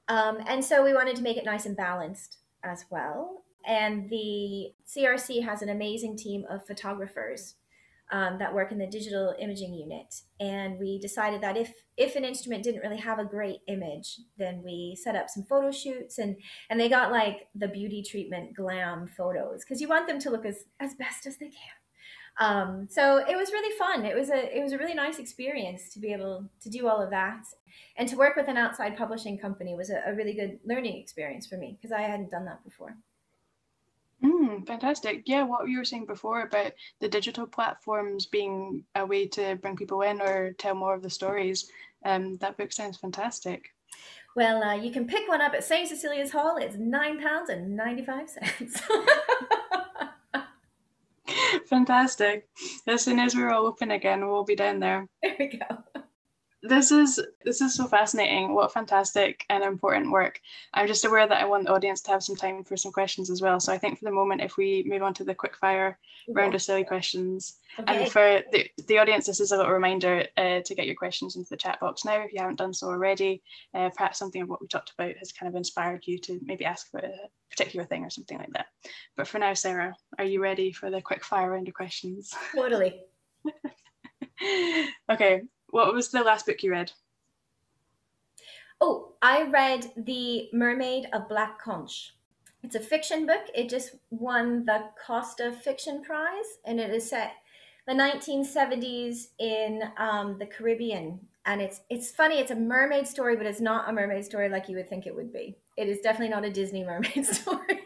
[0.08, 3.44] Um, and so we wanted to make it nice and balanced as well.
[3.64, 7.54] And the CRC has an amazing team of photographers
[8.10, 10.14] um, that work in the digital imaging unit.
[10.40, 14.62] And we decided that if if an instrument didn't really have a great image, then
[14.64, 16.36] we set up some photo shoots and
[16.70, 20.46] and they got like the beauty treatment glam photos because you want them to look
[20.46, 21.78] as as best as they can.
[22.40, 24.04] Um, so it was really fun.
[24.04, 27.02] It was a it was a really nice experience to be able to do all
[27.02, 27.42] of that,
[27.96, 31.46] and to work with an outside publishing company was a, a really good learning experience
[31.46, 32.96] for me because I hadn't done that before.
[34.68, 35.22] Fantastic.
[35.24, 39.76] Yeah, what you were saying before about the digital platforms being a way to bring
[39.76, 41.70] people in or tell more of the stories,
[42.04, 43.74] um, that book sounds fantastic.
[44.36, 45.88] Well, uh, you can pick one up at St.
[45.88, 46.58] Cecilia's Hall.
[46.58, 48.82] It's nine pounds and 95 cents.
[51.66, 52.46] fantastic.
[52.86, 55.08] As soon as we're all open again, we'll be down there.
[55.22, 55.87] There we go
[56.62, 60.40] this is this is so fascinating what fantastic and important work.
[60.74, 63.30] I'm just aware that i want the audience to have some time for some questions
[63.30, 63.60] as well.
[63.60, 66.54] So i think for the moment if we move on to the quick fire round
[66.54, 67.58] of silly questions.
[67.78, 68.02] Okay.
[68.02, 71.36] and for the, the audience this is a little reminder uh, to get your questions
[71.36, 73.42] into the chat box now if you haven't done so already.
[73.72, 76.64] Uh, perhaps something of what we talked about has kind of inspired you to maybe
[76.64, 77.12] ask for a
[77.50, 78.66] particular thing or something like that.
[79.16, 82.34] But for now sarah are you ready for the quick fire round of questions?
[82.54, 83.00] Totally.
[85.10, 86.92] Okay what was the last book you read?
[88.80, 92.14] Oh, I read The Mermaid of Black Conch.
[92.62, 93.42] It's a fiction book.
[93.54, 97.32] It just won the Costa Fiction Prize, and it is set
[97.86, 101.20] the 1970s in um, the Caribbean.
[101.46, 102.38] And it's it's funny.
[102.38, 105.14] It's a mermaid story, but it's not a mermaid story like you would think it
[105.14, 105.56] would be.
[105.76, 107.78] It is definitely not a Disney mermaid story.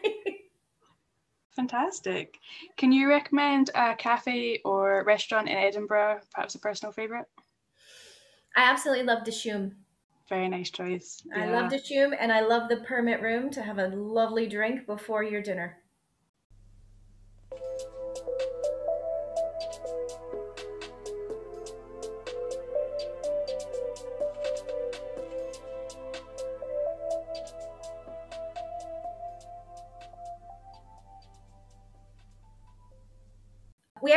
[1.51, 2.39] Fantastic.
[2.77, 7.27] Can you recommend a cafe or restaurant in Edinburgh, perhaps a personal favorite?
[8.55, 9.73] I absolutely love Dishoom.
[10.29, 11.21] Very nice choice.
[11.25, 11.43] Yeah.
[11.43, 15.23] I love Dishoom and I love the permit room to have a lovely drink before
[15.23, 15.82] your dinner.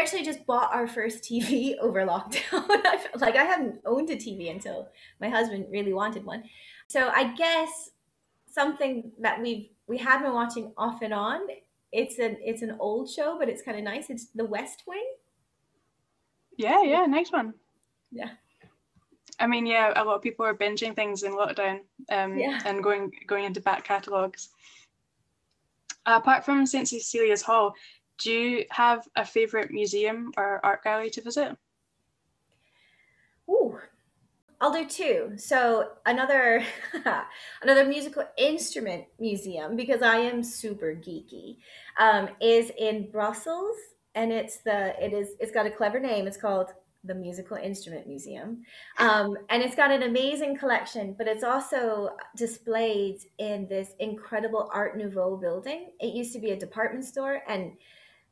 [0.07, 2.69] Actually just bought our first TV over lockdown.
[3.21, 4.89] like I hadn't owned a TV until
[5.21, 6.45] my husband really wanted one.
[6.87, 7.91] So I guess
[8.49, 11.41] something that we've we have been watching off and on.
[11.93, 14.11] It's an it's an old show, but it's kind of nice.
[14.11, 15.07] It's The West Wing.
[16.57, 17.55] Yeah, yeah, nice one.
[18.13, 18.31] Yeah.
[19.39, 21.81] I mean, yeah, a lot of people are binging things in lockdown
[22.11, 22.61] um, Yeah.
[22.65, 24.49] and going going into back catalogues.
[26.07, 27.75] apart from St Cecilia's Hall,
[28.19, 31.57] do you have a favourite museum or art gallery to visit?
[33.49, 33.79] Ooh,
[34.61, 35.33] I'll do two.
[35.37, 36.65] So another
[37.63, 41.59] another musical instrument museum because I am super geeky
[41.99, 43.77] um, is in Brussels,
[44.15, 46.27] and it's the it is it's got a clever name.
[46.27, 46.73] It's called
[47.05, 48.63] the Musical Instrument Museum,
[48.99, 51.15] um, and it's got an amazing collection.
[51.17, 55.91] But it's also displayed in this incredible Art Nouveau building.
[56.01, 57.73] It used to be a department store, and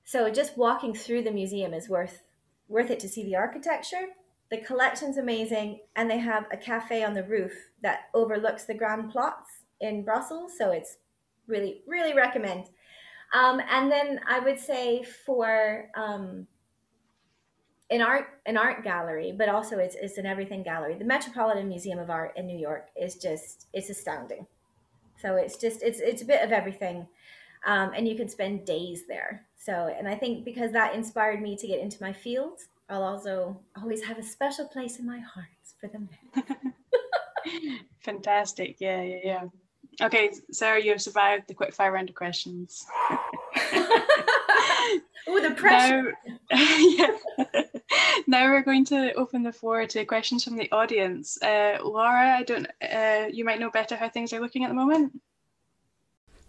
[0.05, 2.23] so just walking through the museum is worth
[2.69, 4.09] worth it to see the architecture
[4.51, 9.11] the collection's amazing, and they have a cafe on the roof that overlooks the Grand
[9.11, 10.53] Place in Brussels.
[10.57, 10.99] So it's
[11.47, 12.67] really, really recommend.
[13.33, 16.47] Um, and then I would say for um,
[17.91, 20.95] an art an art gallery, but also it's, it's an everything gallery.
[20.95, 24.47] The Metropolitan Museum of Art in New York is just it's astounding.
[25.21, 27.09] So it's just it's it's a bit of everything.
[27.67, 29.47] Um, and you can spend days there.
[29.65, 32.59] So, and I think because that inspired me to get into my field,
[32.91, 35.47] I'll also always have a special place in my heart
[35.81, 36.07] for them.
[38.01, 38.77] Fantastic.
[38.79, 39.45] Yeah, yeah, yeah.
[40.03, 42.85] Okay, Sarah, you have survived the quick fire round of questions.
[43.57, 46.13] oh, the pressure.
[46.27, 47.17] Now, yeah.
[48.27, 51.41] now we're going to open the floor to questions from the audience.
[51.43, 52.67] Uh, Laura, I don't.
[52.83, 55.19] Uh, you might know better how things are looking at the moment.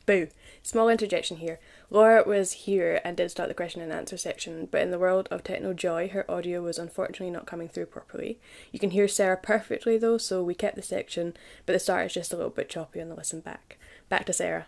[0.05, 0.27] Boo.
[0.63, 1.59] Small interjection here.
[1.89, 5.27] Laura was here and did start the question and answer section, but in the world
[5.31, 8.39] of Techno Joy, her audio was unfortunately not coming through properly.
[8.71, 12.13] You can hear Sarah perfectly though, so we kept the section, but the start is
[12.13, 13.77] just a little bit choppy on the listen back.
[14.09, 14.67] Back to Sarah.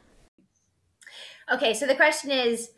[1.51, 2.71] Okay, so the question is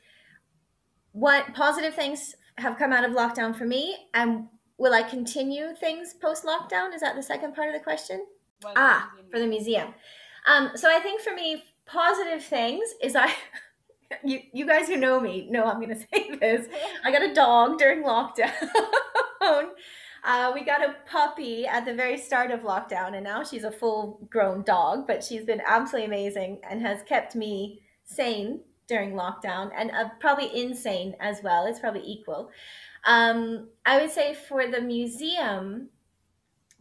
[1.11, 6.13] what positive things have come out of lockdown for me, and will I continue things
[6.13, 6.93] post lockdown?
[6.93, 8.25] Is that the second part of the question?
[8.63, 9.93] Well, ah, for the museum.
[10.47, 13.33] Um, so I think for me, positive things is I.
[14.23, 16.67] You, you guys who know me know I'm going to say this.
[17.03, 18.53] I got a dog during lockdown.
[20.21, 23.71] Uh, we got a puppy at the very start of lockdown, and now she's a
[23.71, 29.71] full grown dog, but she's been absolutely amazing and has kept me sane during lockdown
[29.77, 31.65] and uh, probably insane as well.
[31.67, 32.49] It's probably equal.
[33.05, 35.89] Um, I would say for the museum,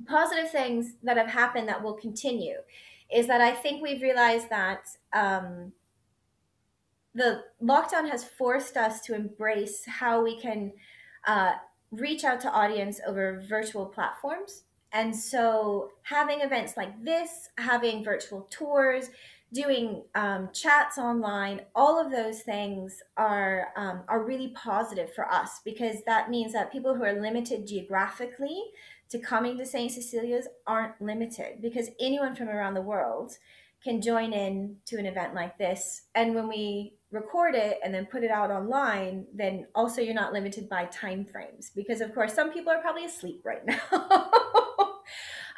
[0.07, 2.57] positive things that have happened that will continue
[3.13, 5.73] is that I think we've realized that um,
[7.15, 10.73] the lockdown has forced us to embrace how we can
[11.27, 11.53] uh,
[11.91, 14.63] reach out to audience over virtual platforms.
[14.93, 19.11] And so, having events like this, having virtual tours,
[19.53, 25.61] doing um, chats online, all of those things are um, are really positive for us
[25.65, 28.63] because that means that people who are limited geographically
[29.11, 29.91] to coming to St.
[29.91, 33.33] Cecilia's aren't limited because anyone from around the world
[33.83, 36.03] can join in to an event like this.
[36.15, 40.33] And when we record it and then put it out online, then also you're not
[40.33, 43.81] limited by time frames because, of course, some people are probably asleep right now.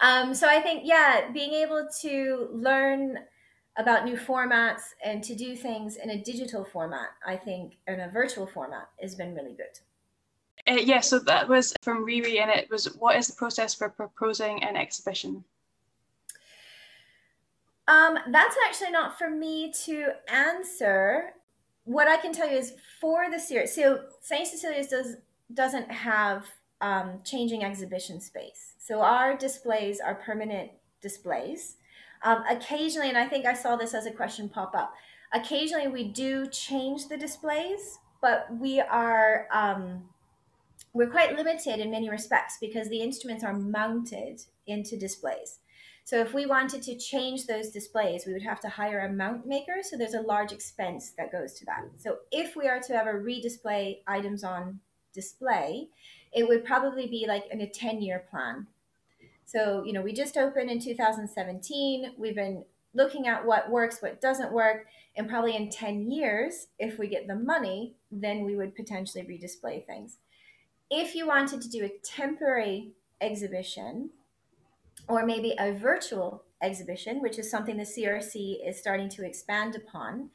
[0.00, 3.18] um, so I think, yeah, being able to learn
[3.76, 8.08] about new formats and to do things in a digital format, I think, in a
[8.08, 9.78] virtual format, has been really good.
[10.68, 13.88] Uh, yeah, so that was from Riri, and it was what is the process for
[13.88, 15.44] proposing an exhibition?
[17.88, 21.32] Um, that's actually not for me to answer.
[21.90, 24.46] What I can tell you is for the CRC, so St.
[24.46, 25.16] Cecilia's does
[25.52, 26.46] doesn't have
[26.80, 28.74] um, changing exhibition space.
[28.78, 30.70] So our displays are permanent
[31.02, 31.78] displays.
[32.22, 34.94] Um, occasionally, and I think I saw this as a question pop up.
[35.34, 40.04] Occasionally, we do change the displays, but we are um,
[40.92, 45.58] we're quite limited in many respects because the instruments are mounted into displays.
[46.10, 49.46] So if we wanted to change those displays, we would have to hire a mount
[49.46, 49.76] maker.
[49.80, 51.84] So there's a large expense that goes to that.
[51.98, 54.80] So if we are to ever redisplay items on
[55.14, 55.86] display,
[56.32, 58.66] it would probably be like in a 10 year plan.
[59.44, 62.14] So, you know, we just opened in 2017.
[62.18, 64.88] We've been looking at what works, what doesn't work.
[65.14, 69.86] And probably in 10 years, if we get the money, then we would potentially redisplay
[69.86, 70.16] things.
[70.90, 74.10] If you wanted to do a temporary exhibition,
[75.08, 80.30] or maybe a virtual exhibition, which is something the CRC is starting to expand upon,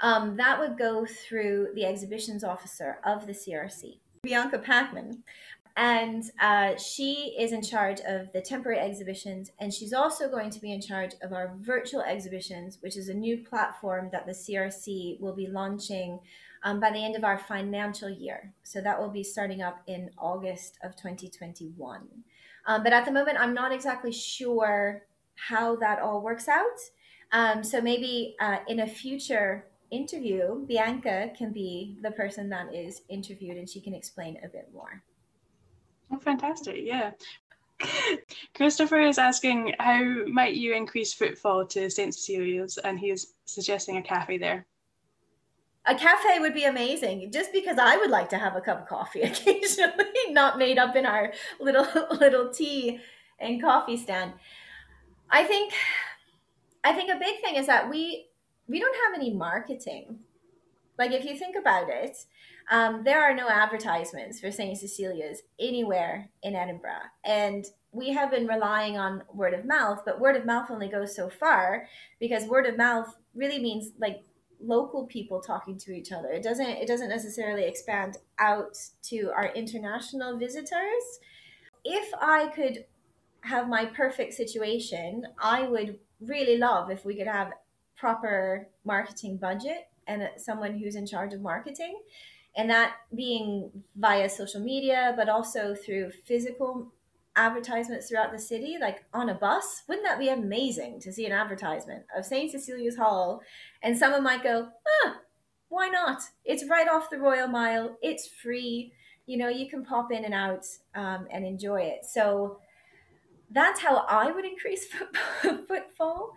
[0.00, 5.22] um, that would go through the exhibitions officer of the CRC, Bianca Packman.
[5.76, 10.60] And uh, she is in charge of the temporary exhibitions, and she's also going to
[10.60, 15.20] be in charge of our virtual exhibitions, which is a new platform that the CRC
[15.20, 16.18] will be launching
[16.64, 18.52] um, by the end of our financial year.
[18.64, 22.08] So that will be starting up in August of 2021.
[22.68, 25.02] Um, but at the moment, I'm not exactly sure
[25.34, 26.78] how that all works out.
[27.32, 33.02] Um, so maybe uh, in a future interview, Bianca can be the person that is
[33.08, 35.02] interviewed and she can explain a bit more.
[36.12, 36.76] Oh, fantastic.
[36.80, 37.12] Yeah.
[38.54, 42.14] Christopher is asking how might you increase footfall to St.
[42.14, 44.66] Cecilia's, and he is suggesting a cafe there.
[45.88, 48.88] A cafe would be amazing, just because I would like to have a cup of
[48.88, 51.86] coffee occasionally, not made up in our little
[52.20, 53.00] little tea
[53.40, 54.34] and coffee stand.
[55.30, 55.72] I think,
[56.84, 58.26] I think a big thing is that we
[58.68, 60.20] we don't have any marketing.
[60.98, 62.16] Like if you think about it,
[62.70, 64.76] um, there are no advertisements for St.
[64.76, 67.08] Cecilia's anywhere in Edinburgh.
[67.24, 71.16] And we have been relying on word of mouth, but word of mouth only goes
[71.16, 71.86] so far
[72.20, 74.22] because word of mouth really means like
[74.60, 76.28] local people talking to each other.
[76.28, 81.20] It doesn't it doesn't necessarily expand out to our international visitors.
[81.84, 82.84] If I could
[83.42, 87.52] have my perfect situation, I would really love if we could have
[87.96, 92.00] proper marketing budget and someone who's in charge of marketing
[92.56, 96.92] and that being via social media, but also through physical
[97.38, 99.82] advertisements throughout the city, like on a bus.
[99.88, 102.50] Wouldn't that be amazing to see an advertisement of St.
[102.50, 103.40] Cecilia's Hall?
[103.82, 104.68] And someone might go,
[105.04, 105.16] ah,
[105.68, 106.22] why not?
[106.44, 108.92] It's right off the Royal Mile, it's free.
[109.26, 112.04] You know, you can pop in and out um, and enjoy it.
[112.04, 112.58] So
[113.50, 114.86] that's how I would increase
[115.42, 116.34] footfall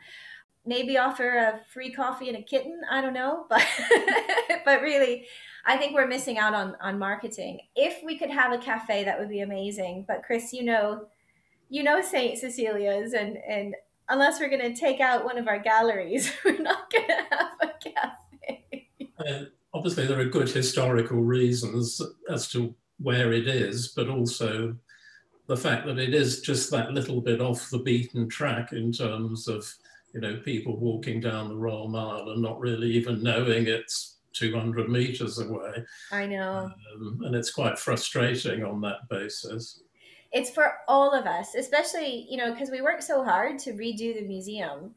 [0.65, 3.65] maybe offer a free coffee and a kitten i don't know but
[4.65, 5.25] but really
[5.65, 7.59] i think we're missing out on on marketing.
[7.75, 10.05] If we could have a cafe that would be amazing.
[10.07, 11.07] But chris you know
[11.69, 13.75] you know saint cecilia's and and
[14.09, 17.51] unless we're going to take out one of our galleries we're not going to have
[17.61, 19.47] a cafe.
[19.73, 24.75] Obviously there are good historical reasons as to where it is but also
[25.47, 29.47] the fact that it is just that little bit off the beaten track in terms
[29.47, 29.73] of
[30.13, 34.89] you know, people walking down the Royal Mile and not really even knowing it's 200
[34.89, 35.85] meters away.
[36.11, 36.71] I know.
[36.95, 39.81] Um, and it's quite frustrating on that basis.
[40.31, 44.15] It's for all of us, especially, you know, because we work so hard to redo
[44.15, 44.95] the museum.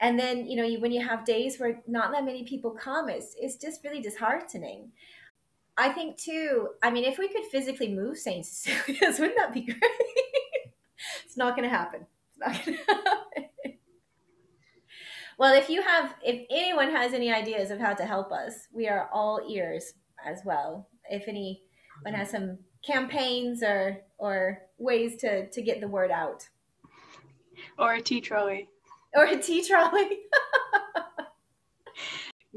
[0.00, 3.08] And then, you know, you, when you have days where not that many people come,
[3.08, 4.92] it's, it's just really disheartening.
[5.76, 8.46] I think, too, I mean, if we could physically move St.
[8.46, 9.80] Cecilia's, wouldn't that be great?
[11.24, 12.06] it's not going to happen.
[12.30, 13.44] It's not going to happen.
[15.38, 18.88] Well, if you have, if anyone has any ideas of how to help us, we
[18.88, 19.94] are all ears
[20.26, 20.88] as well.
[21.08, 26.48] If anyone has some campaigns or or ways to to get the word out,
[27.78, 28.68] or a tea trolley,
[29.14, 30.18] or a tea trolley.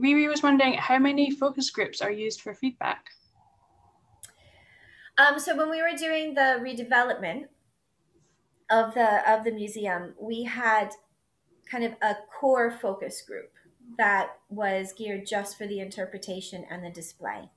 [0.02, 3.06] Riri was wondering how many focus groups are used for feedback.
[5.20, 7.44] Um, so when we were doing the redevelopment
[8.72, 10.92] of the of the museum, we had
[11.70, 13.52] kind of a core focus group
[13.98, 17.50] that was geared just for the interpretation and the display.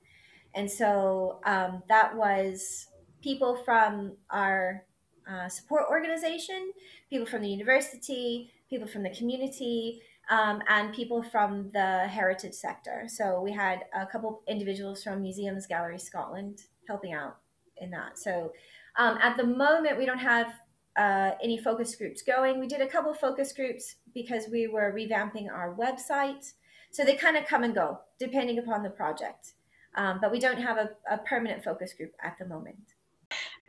[0.53, 2.87] And so um, that was
[3.21, 4.83] people from our
[5.29, 6.71] uh, support organization,
[7.09, 13.05] people from the university, people from the community, um, and people from the heritage sector.
[13.07, 17.37] So we had a couple individuals from Museums Gallery Scotland helping out
[17.77, 18.17] in that.
[18.17, 18.53] So
[18.97, 20.53] um, at the moment, we don't have
[20.97, 22.59] uh, any focus groups going.
[22.59, 26.53] We did a couple focus groups because we were revamping our website.
[26.91, 29.53] So they kind of come and go depending upon the project.
[29.95, 32.93] Um, but we don't have a, a, permanent focus group at the moment.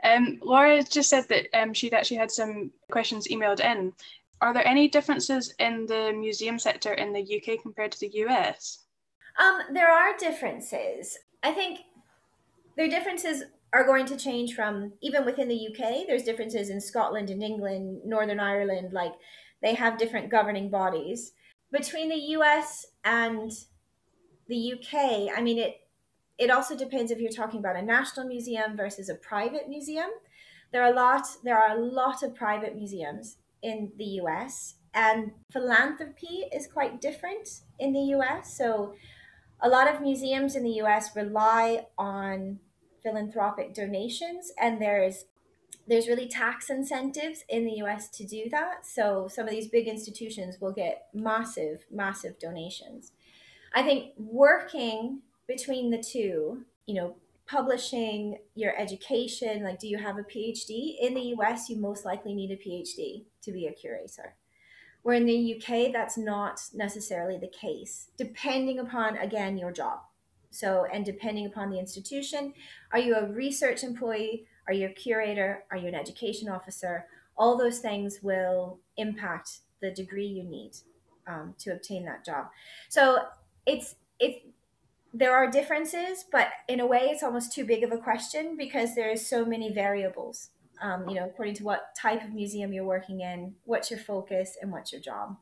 [0.02, 3.92] Um, Laura just said that um, she'd actually had some questions emailed in.
[4.40, 8.86] Are there any differences in the museum sector in the UK compared to the US?
[9.38, 11.16] Um, there are differences.
[11.42, 11.80] I think
[12.76, 13.44] there are differences
[13.76, 16.06] are going to change from even within the UK.
[16.06, 19.12] There's differences in Scotland and England, Northern Ireland, like
[19.60, 21.32] they have different governing bodies.
[21.70, 23.52] Between the US and
[24.48, 25.80] the UK, I mean it
[26.38, 30.10] it also depends if you're talking about a national museum versus a private museum.
[30.72, 35.32] There are a lot there are a lot of private museums in the US and
[35.52, 38.56] philanthropy is quite different in the US.
[38.56, 38.94] So
[39.60, 42.60] a lot of museums in the US rely on
[43.07, 45.26] philanthropic donations and there's
[45.88, 48.84] there's really tax incentives in the US to do that.
[48.84, 53.12] So some of these big institutions will get massive, massive donations.
[53.72, 57.14] I think working between the two, you know,
[57.46, 60.96] publishing, your education, like do you have a PhD?
[61.00, 64.34] In the US, you most likely need a PhD to be a curator.
[65.02, 70.00] Where in the UK, that's not necessarily the case, depending upon, again, your job.
[70.57, 72.54] So, and depending upon the institution,
[72.92, 74.46] are you a research employee?
[74.66, 75.64] Are you a curator?
[75.70, 77.07] Are you an education officer?
[77.36, 80.72] All those things will impact the degree you need
[81.26, 82.46] um, to obtain that job.
[82.88, 83.26] So
[83.66, 84.38] it's it's
[85.12, 88.94] there are differences, but in a way, it's almost too big of a question because
[88.94, 90.50] there's so many variables.
[90.82, 94.59] Um, you know, according to what type of museum you're working in, what's your focus,
[94.61, 95.36] and what's your job.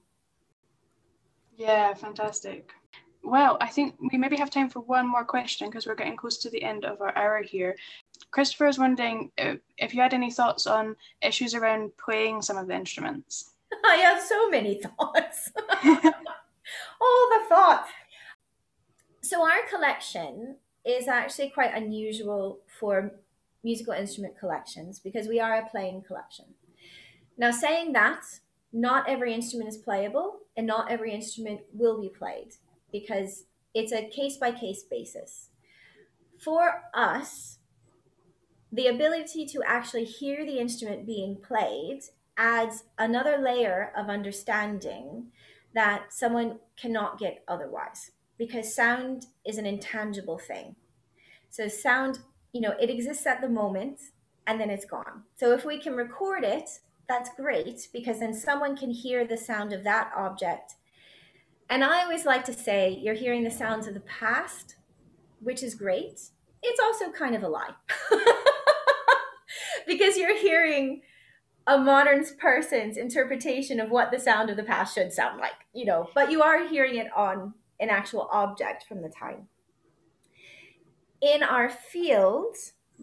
[1.57, 2.73] Yeah, fantastic.
[3.25, 6.37] Well, I think we maybe have time for one more question because we're getting close
[6.39, 7.75] to the end of our hour here.
[8.31, 12.69] Christopher is wondering if, if you had any thoughts on issues around playing some of
[12.69, 13.53] the instruments.
[13.85, 15.51] I have so many thoughts.
[17.01, 17.89] All the thoughts.
[19.23, 23.11] So, our collection is actually quite unusual for
[23.63, 26.45] musical instrument collections because we are a playing collection.
[27.39, 28.21] Now, saying that,
[28.71, 32.53] not every instrument is playable and not every instrument will be played
[32.95, 35.49] because it's a case by case basis.
[36.39, 37.59] For us,
[38.71, 42.03] the ability to actually hear the instrument being played
[42.37, 45.33] adds another layer of understanding
[45.75, 50.77] that someone cannot get otherwise because sound is an intangible thing.
[51.51, 52.21] So sound,
[52.53, 53.99] you know, it exists at the moment
[54.47, 55.25] and then it's gone.
[55.35, 56.71] So if we can record it,
[57.09, 60.75] that's great because then someone can hear the sound of that object.
[61.75, 64.77] And I always like to say you're hearing the sounds of the past,
[65.41, 66.21] which is great.
[66.63, 67.75] It's also kind of a lie.
[69.89, 71.03] because you're hearing
[71.67, 75.85] a modern person's interpretation of what the sound of the past should sound like, you
[75.85, 79.49] know, but you are hearing it on an actual object from the time.
[81.21, 82.55] In our field,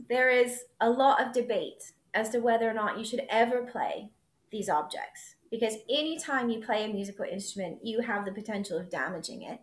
[0.08, 4.12] there is a lot of debate as to whether or not you should ever play
[4.50, 9.44] these objects because anytime you play a musical instrument, you have the potential of damaging
[9.44, 9.60] it.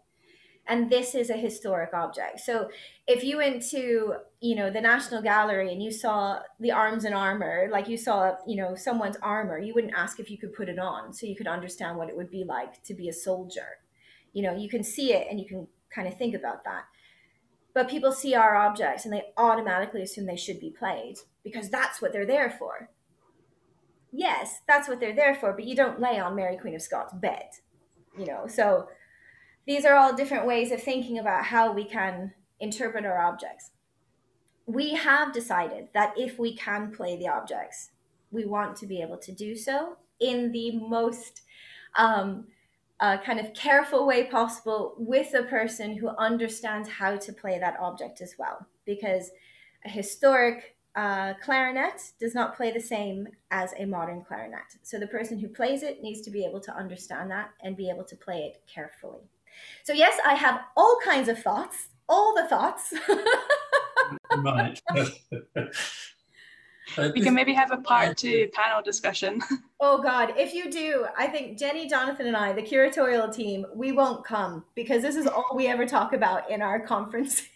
[0.70, 2.40] And this is a historic object.
[2.40, 2.68] So
[3.06, 7.14] if you went to you know the national gallery and you saw the arms and
[7.14, 10.68] armor like you saw you know someone's armor you wouldn't ask if you could put
[10.68, 13.78] it on so you could understand what it would be like to be a soldier.
[14.34, 16.84] You know you can see it and you can kind of think about that.
[17.72, 22.02] But people see our objects and they automatically assume they should be played because that's
[22.02, 22.90] what they're there for
[24.12, 27.12] yes that's what they're there for but you don't lay on mary queen of scots
[27.14, 27.48] bed
[28.18, 28.86] you know so
[29.68, 33.72] these are all different ways of thinking about how we can interpret our objects.
[34.64, 37.90] We have decided that if we can play the objects,
[38.30, 41.42] we want to be able to do so in the most
[41.96, 42.46] um,
[42.98, 47.78] uh, kind of careful way possible with a person who understands how to play that
[47.78, 48.66] object as well.
[48.86, 49.30] Because
[49.84, 54.76] a historic uh, clarinet does not play the same as a modern clarinet.
[54.82, 57.88] So the person who plays it needs to be able to understand that and be
[57.88, 59.22] able to play it carefully.
[59.84, 62.92] So, yes, I have all kinds of thoughts, all the thoughts.
[64.38, 64.80] right.
[67.14, 69.40] we can maybe have a part two panel discussion.
[69.80, 73.92] Oh God, if you do, I think Jenny, Jonathan, and I, the curatorial team, we
[73.92, 77.46] won't come because this is all we ever talk about in our conferences.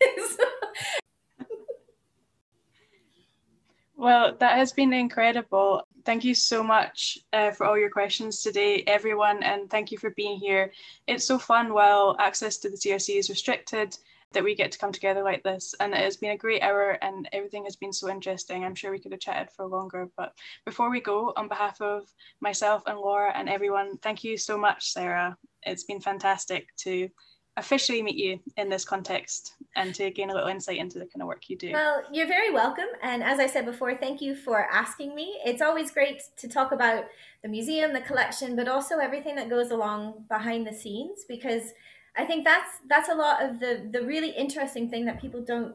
[4.02, 5.86] Well, that has been incredible.
[6.04, 10.10] Thank you so much uh, for all your questions today, everyone, and thank you for
[10.10, 10.72] being here.
[11.06, 13.96] It's so fun while access to the CRC is restricted
[14.32, 15.72] that we get to come together like this.
[15.78, 18.64] And it has been a great hour and everything has been so interesting.
[18.64, 20.08] I'm sure we could have chatted for longer.
[20.16, 20.32] But
[20.66, 22.02] before we go, on behalf of
[22.40, 25.36] myself and Laura and everyone, thank you so much, Sarah.
[25.62, 27.08] It's been fantastic to
[27.56, 31.20] officially meet you in this context and to gain a little insight into the kind
[31.20, 31.72] of work you do.
[31.72, 32.86] Well, you're very welcome.
[33.02, 35.38] And as I said before, thank you for asking me.
[35.44, 37.04] It's always great to talk about
[37.42, 41.72] the museum, the collection, but also everything that goes along behind the scenes because
[42.16, 45.74] I think that's that's a lot of the the really interesting thing that people don't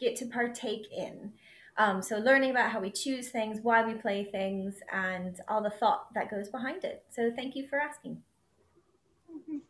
[0.00, 1.32] get to partake in.
[1.78, 5.70] Um, so learning about how we choose things, why we play things, and all the
[5.70, 7.04] thought that goes behind it.
[7.10, 8.22] So thank you for asking.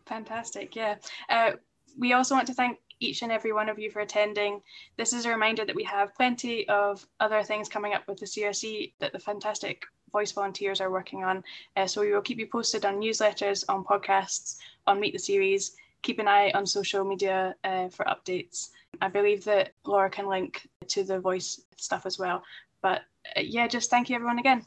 [0.07, 0.75] Fantastic.
[0.77, 0.97] Yeah.
[1.29, 1.53] Uh,
[1.99, 4.61] we also want to thank each and every one of you for attending.
[4.97, 8.27] This is a reminder that we have plenty of other things coming up with the
[8.27, 11.45] CRC that the fantastic voice volunteers are working on.
[11.77, 14.57] Uh, so we will keep you posted on newsletters, on podcasts,
[14.87, 15.73] on Meet the CRC.
[16.03, 18.71] Keep an eye on social media uh, for updates.
[19.01, 22.43] I believe that Laura can link to the voice stuff as well.
[22.81, 23.03] But
[23.37, 24.65] uh, yeah, just thank you everyone again.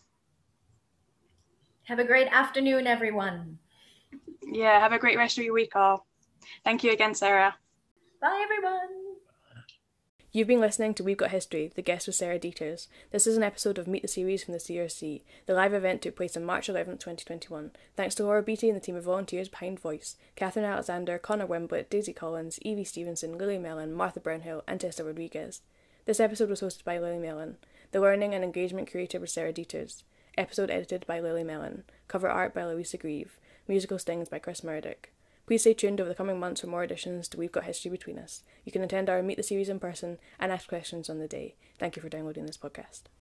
[1.84, 3.58] Have a great afternoon, everyone.
[4.52, 6.06] Yeah, have a great rest of your week all.
[6.64, 7.56] Thank you again, Sarah.
[8.22, 9.00] Bye, everyone.
[10.32, 12.88] You've been listening to We've Got History, the guest was Sarah Deters.
[13.12, 15.22] This is an episode of Meet the CRC from the CRC.
[15.48, 17.72] The live event took place on March 11, 2021.
[17.96, 21.90] Thanks to Laura Beatty and the team of volunteers behind Voice Catherine Alexander, Connor Wimblett,
[21.90, 25.62] Daisy Collins, Evie Stevenson, Lily Mellon, Martha Brownhill, and Tessa Rodriguez.
[26.06, 27.58] This episode was hosted by Lily Mellon.
[27.92, 30.04] The learning and engagement curator was Sarah Deters.
[30.38, 31.84] Episode edited by Lily Mellon.
[32.08, 33.40] Cover art by Louisa Grieve.
[33.70, 35.10] Musical stings by Chris Murdoch.
[35.46, 38.18] Please stay tuned over the coming months for more additions to We've Got History Between
[38.18, 38.42] Us.
[38.66, 41.54] You can attend our Meet the CRC in person and ask questions on the day.
[41.78, 43.02] Thank you for downloading this podcast.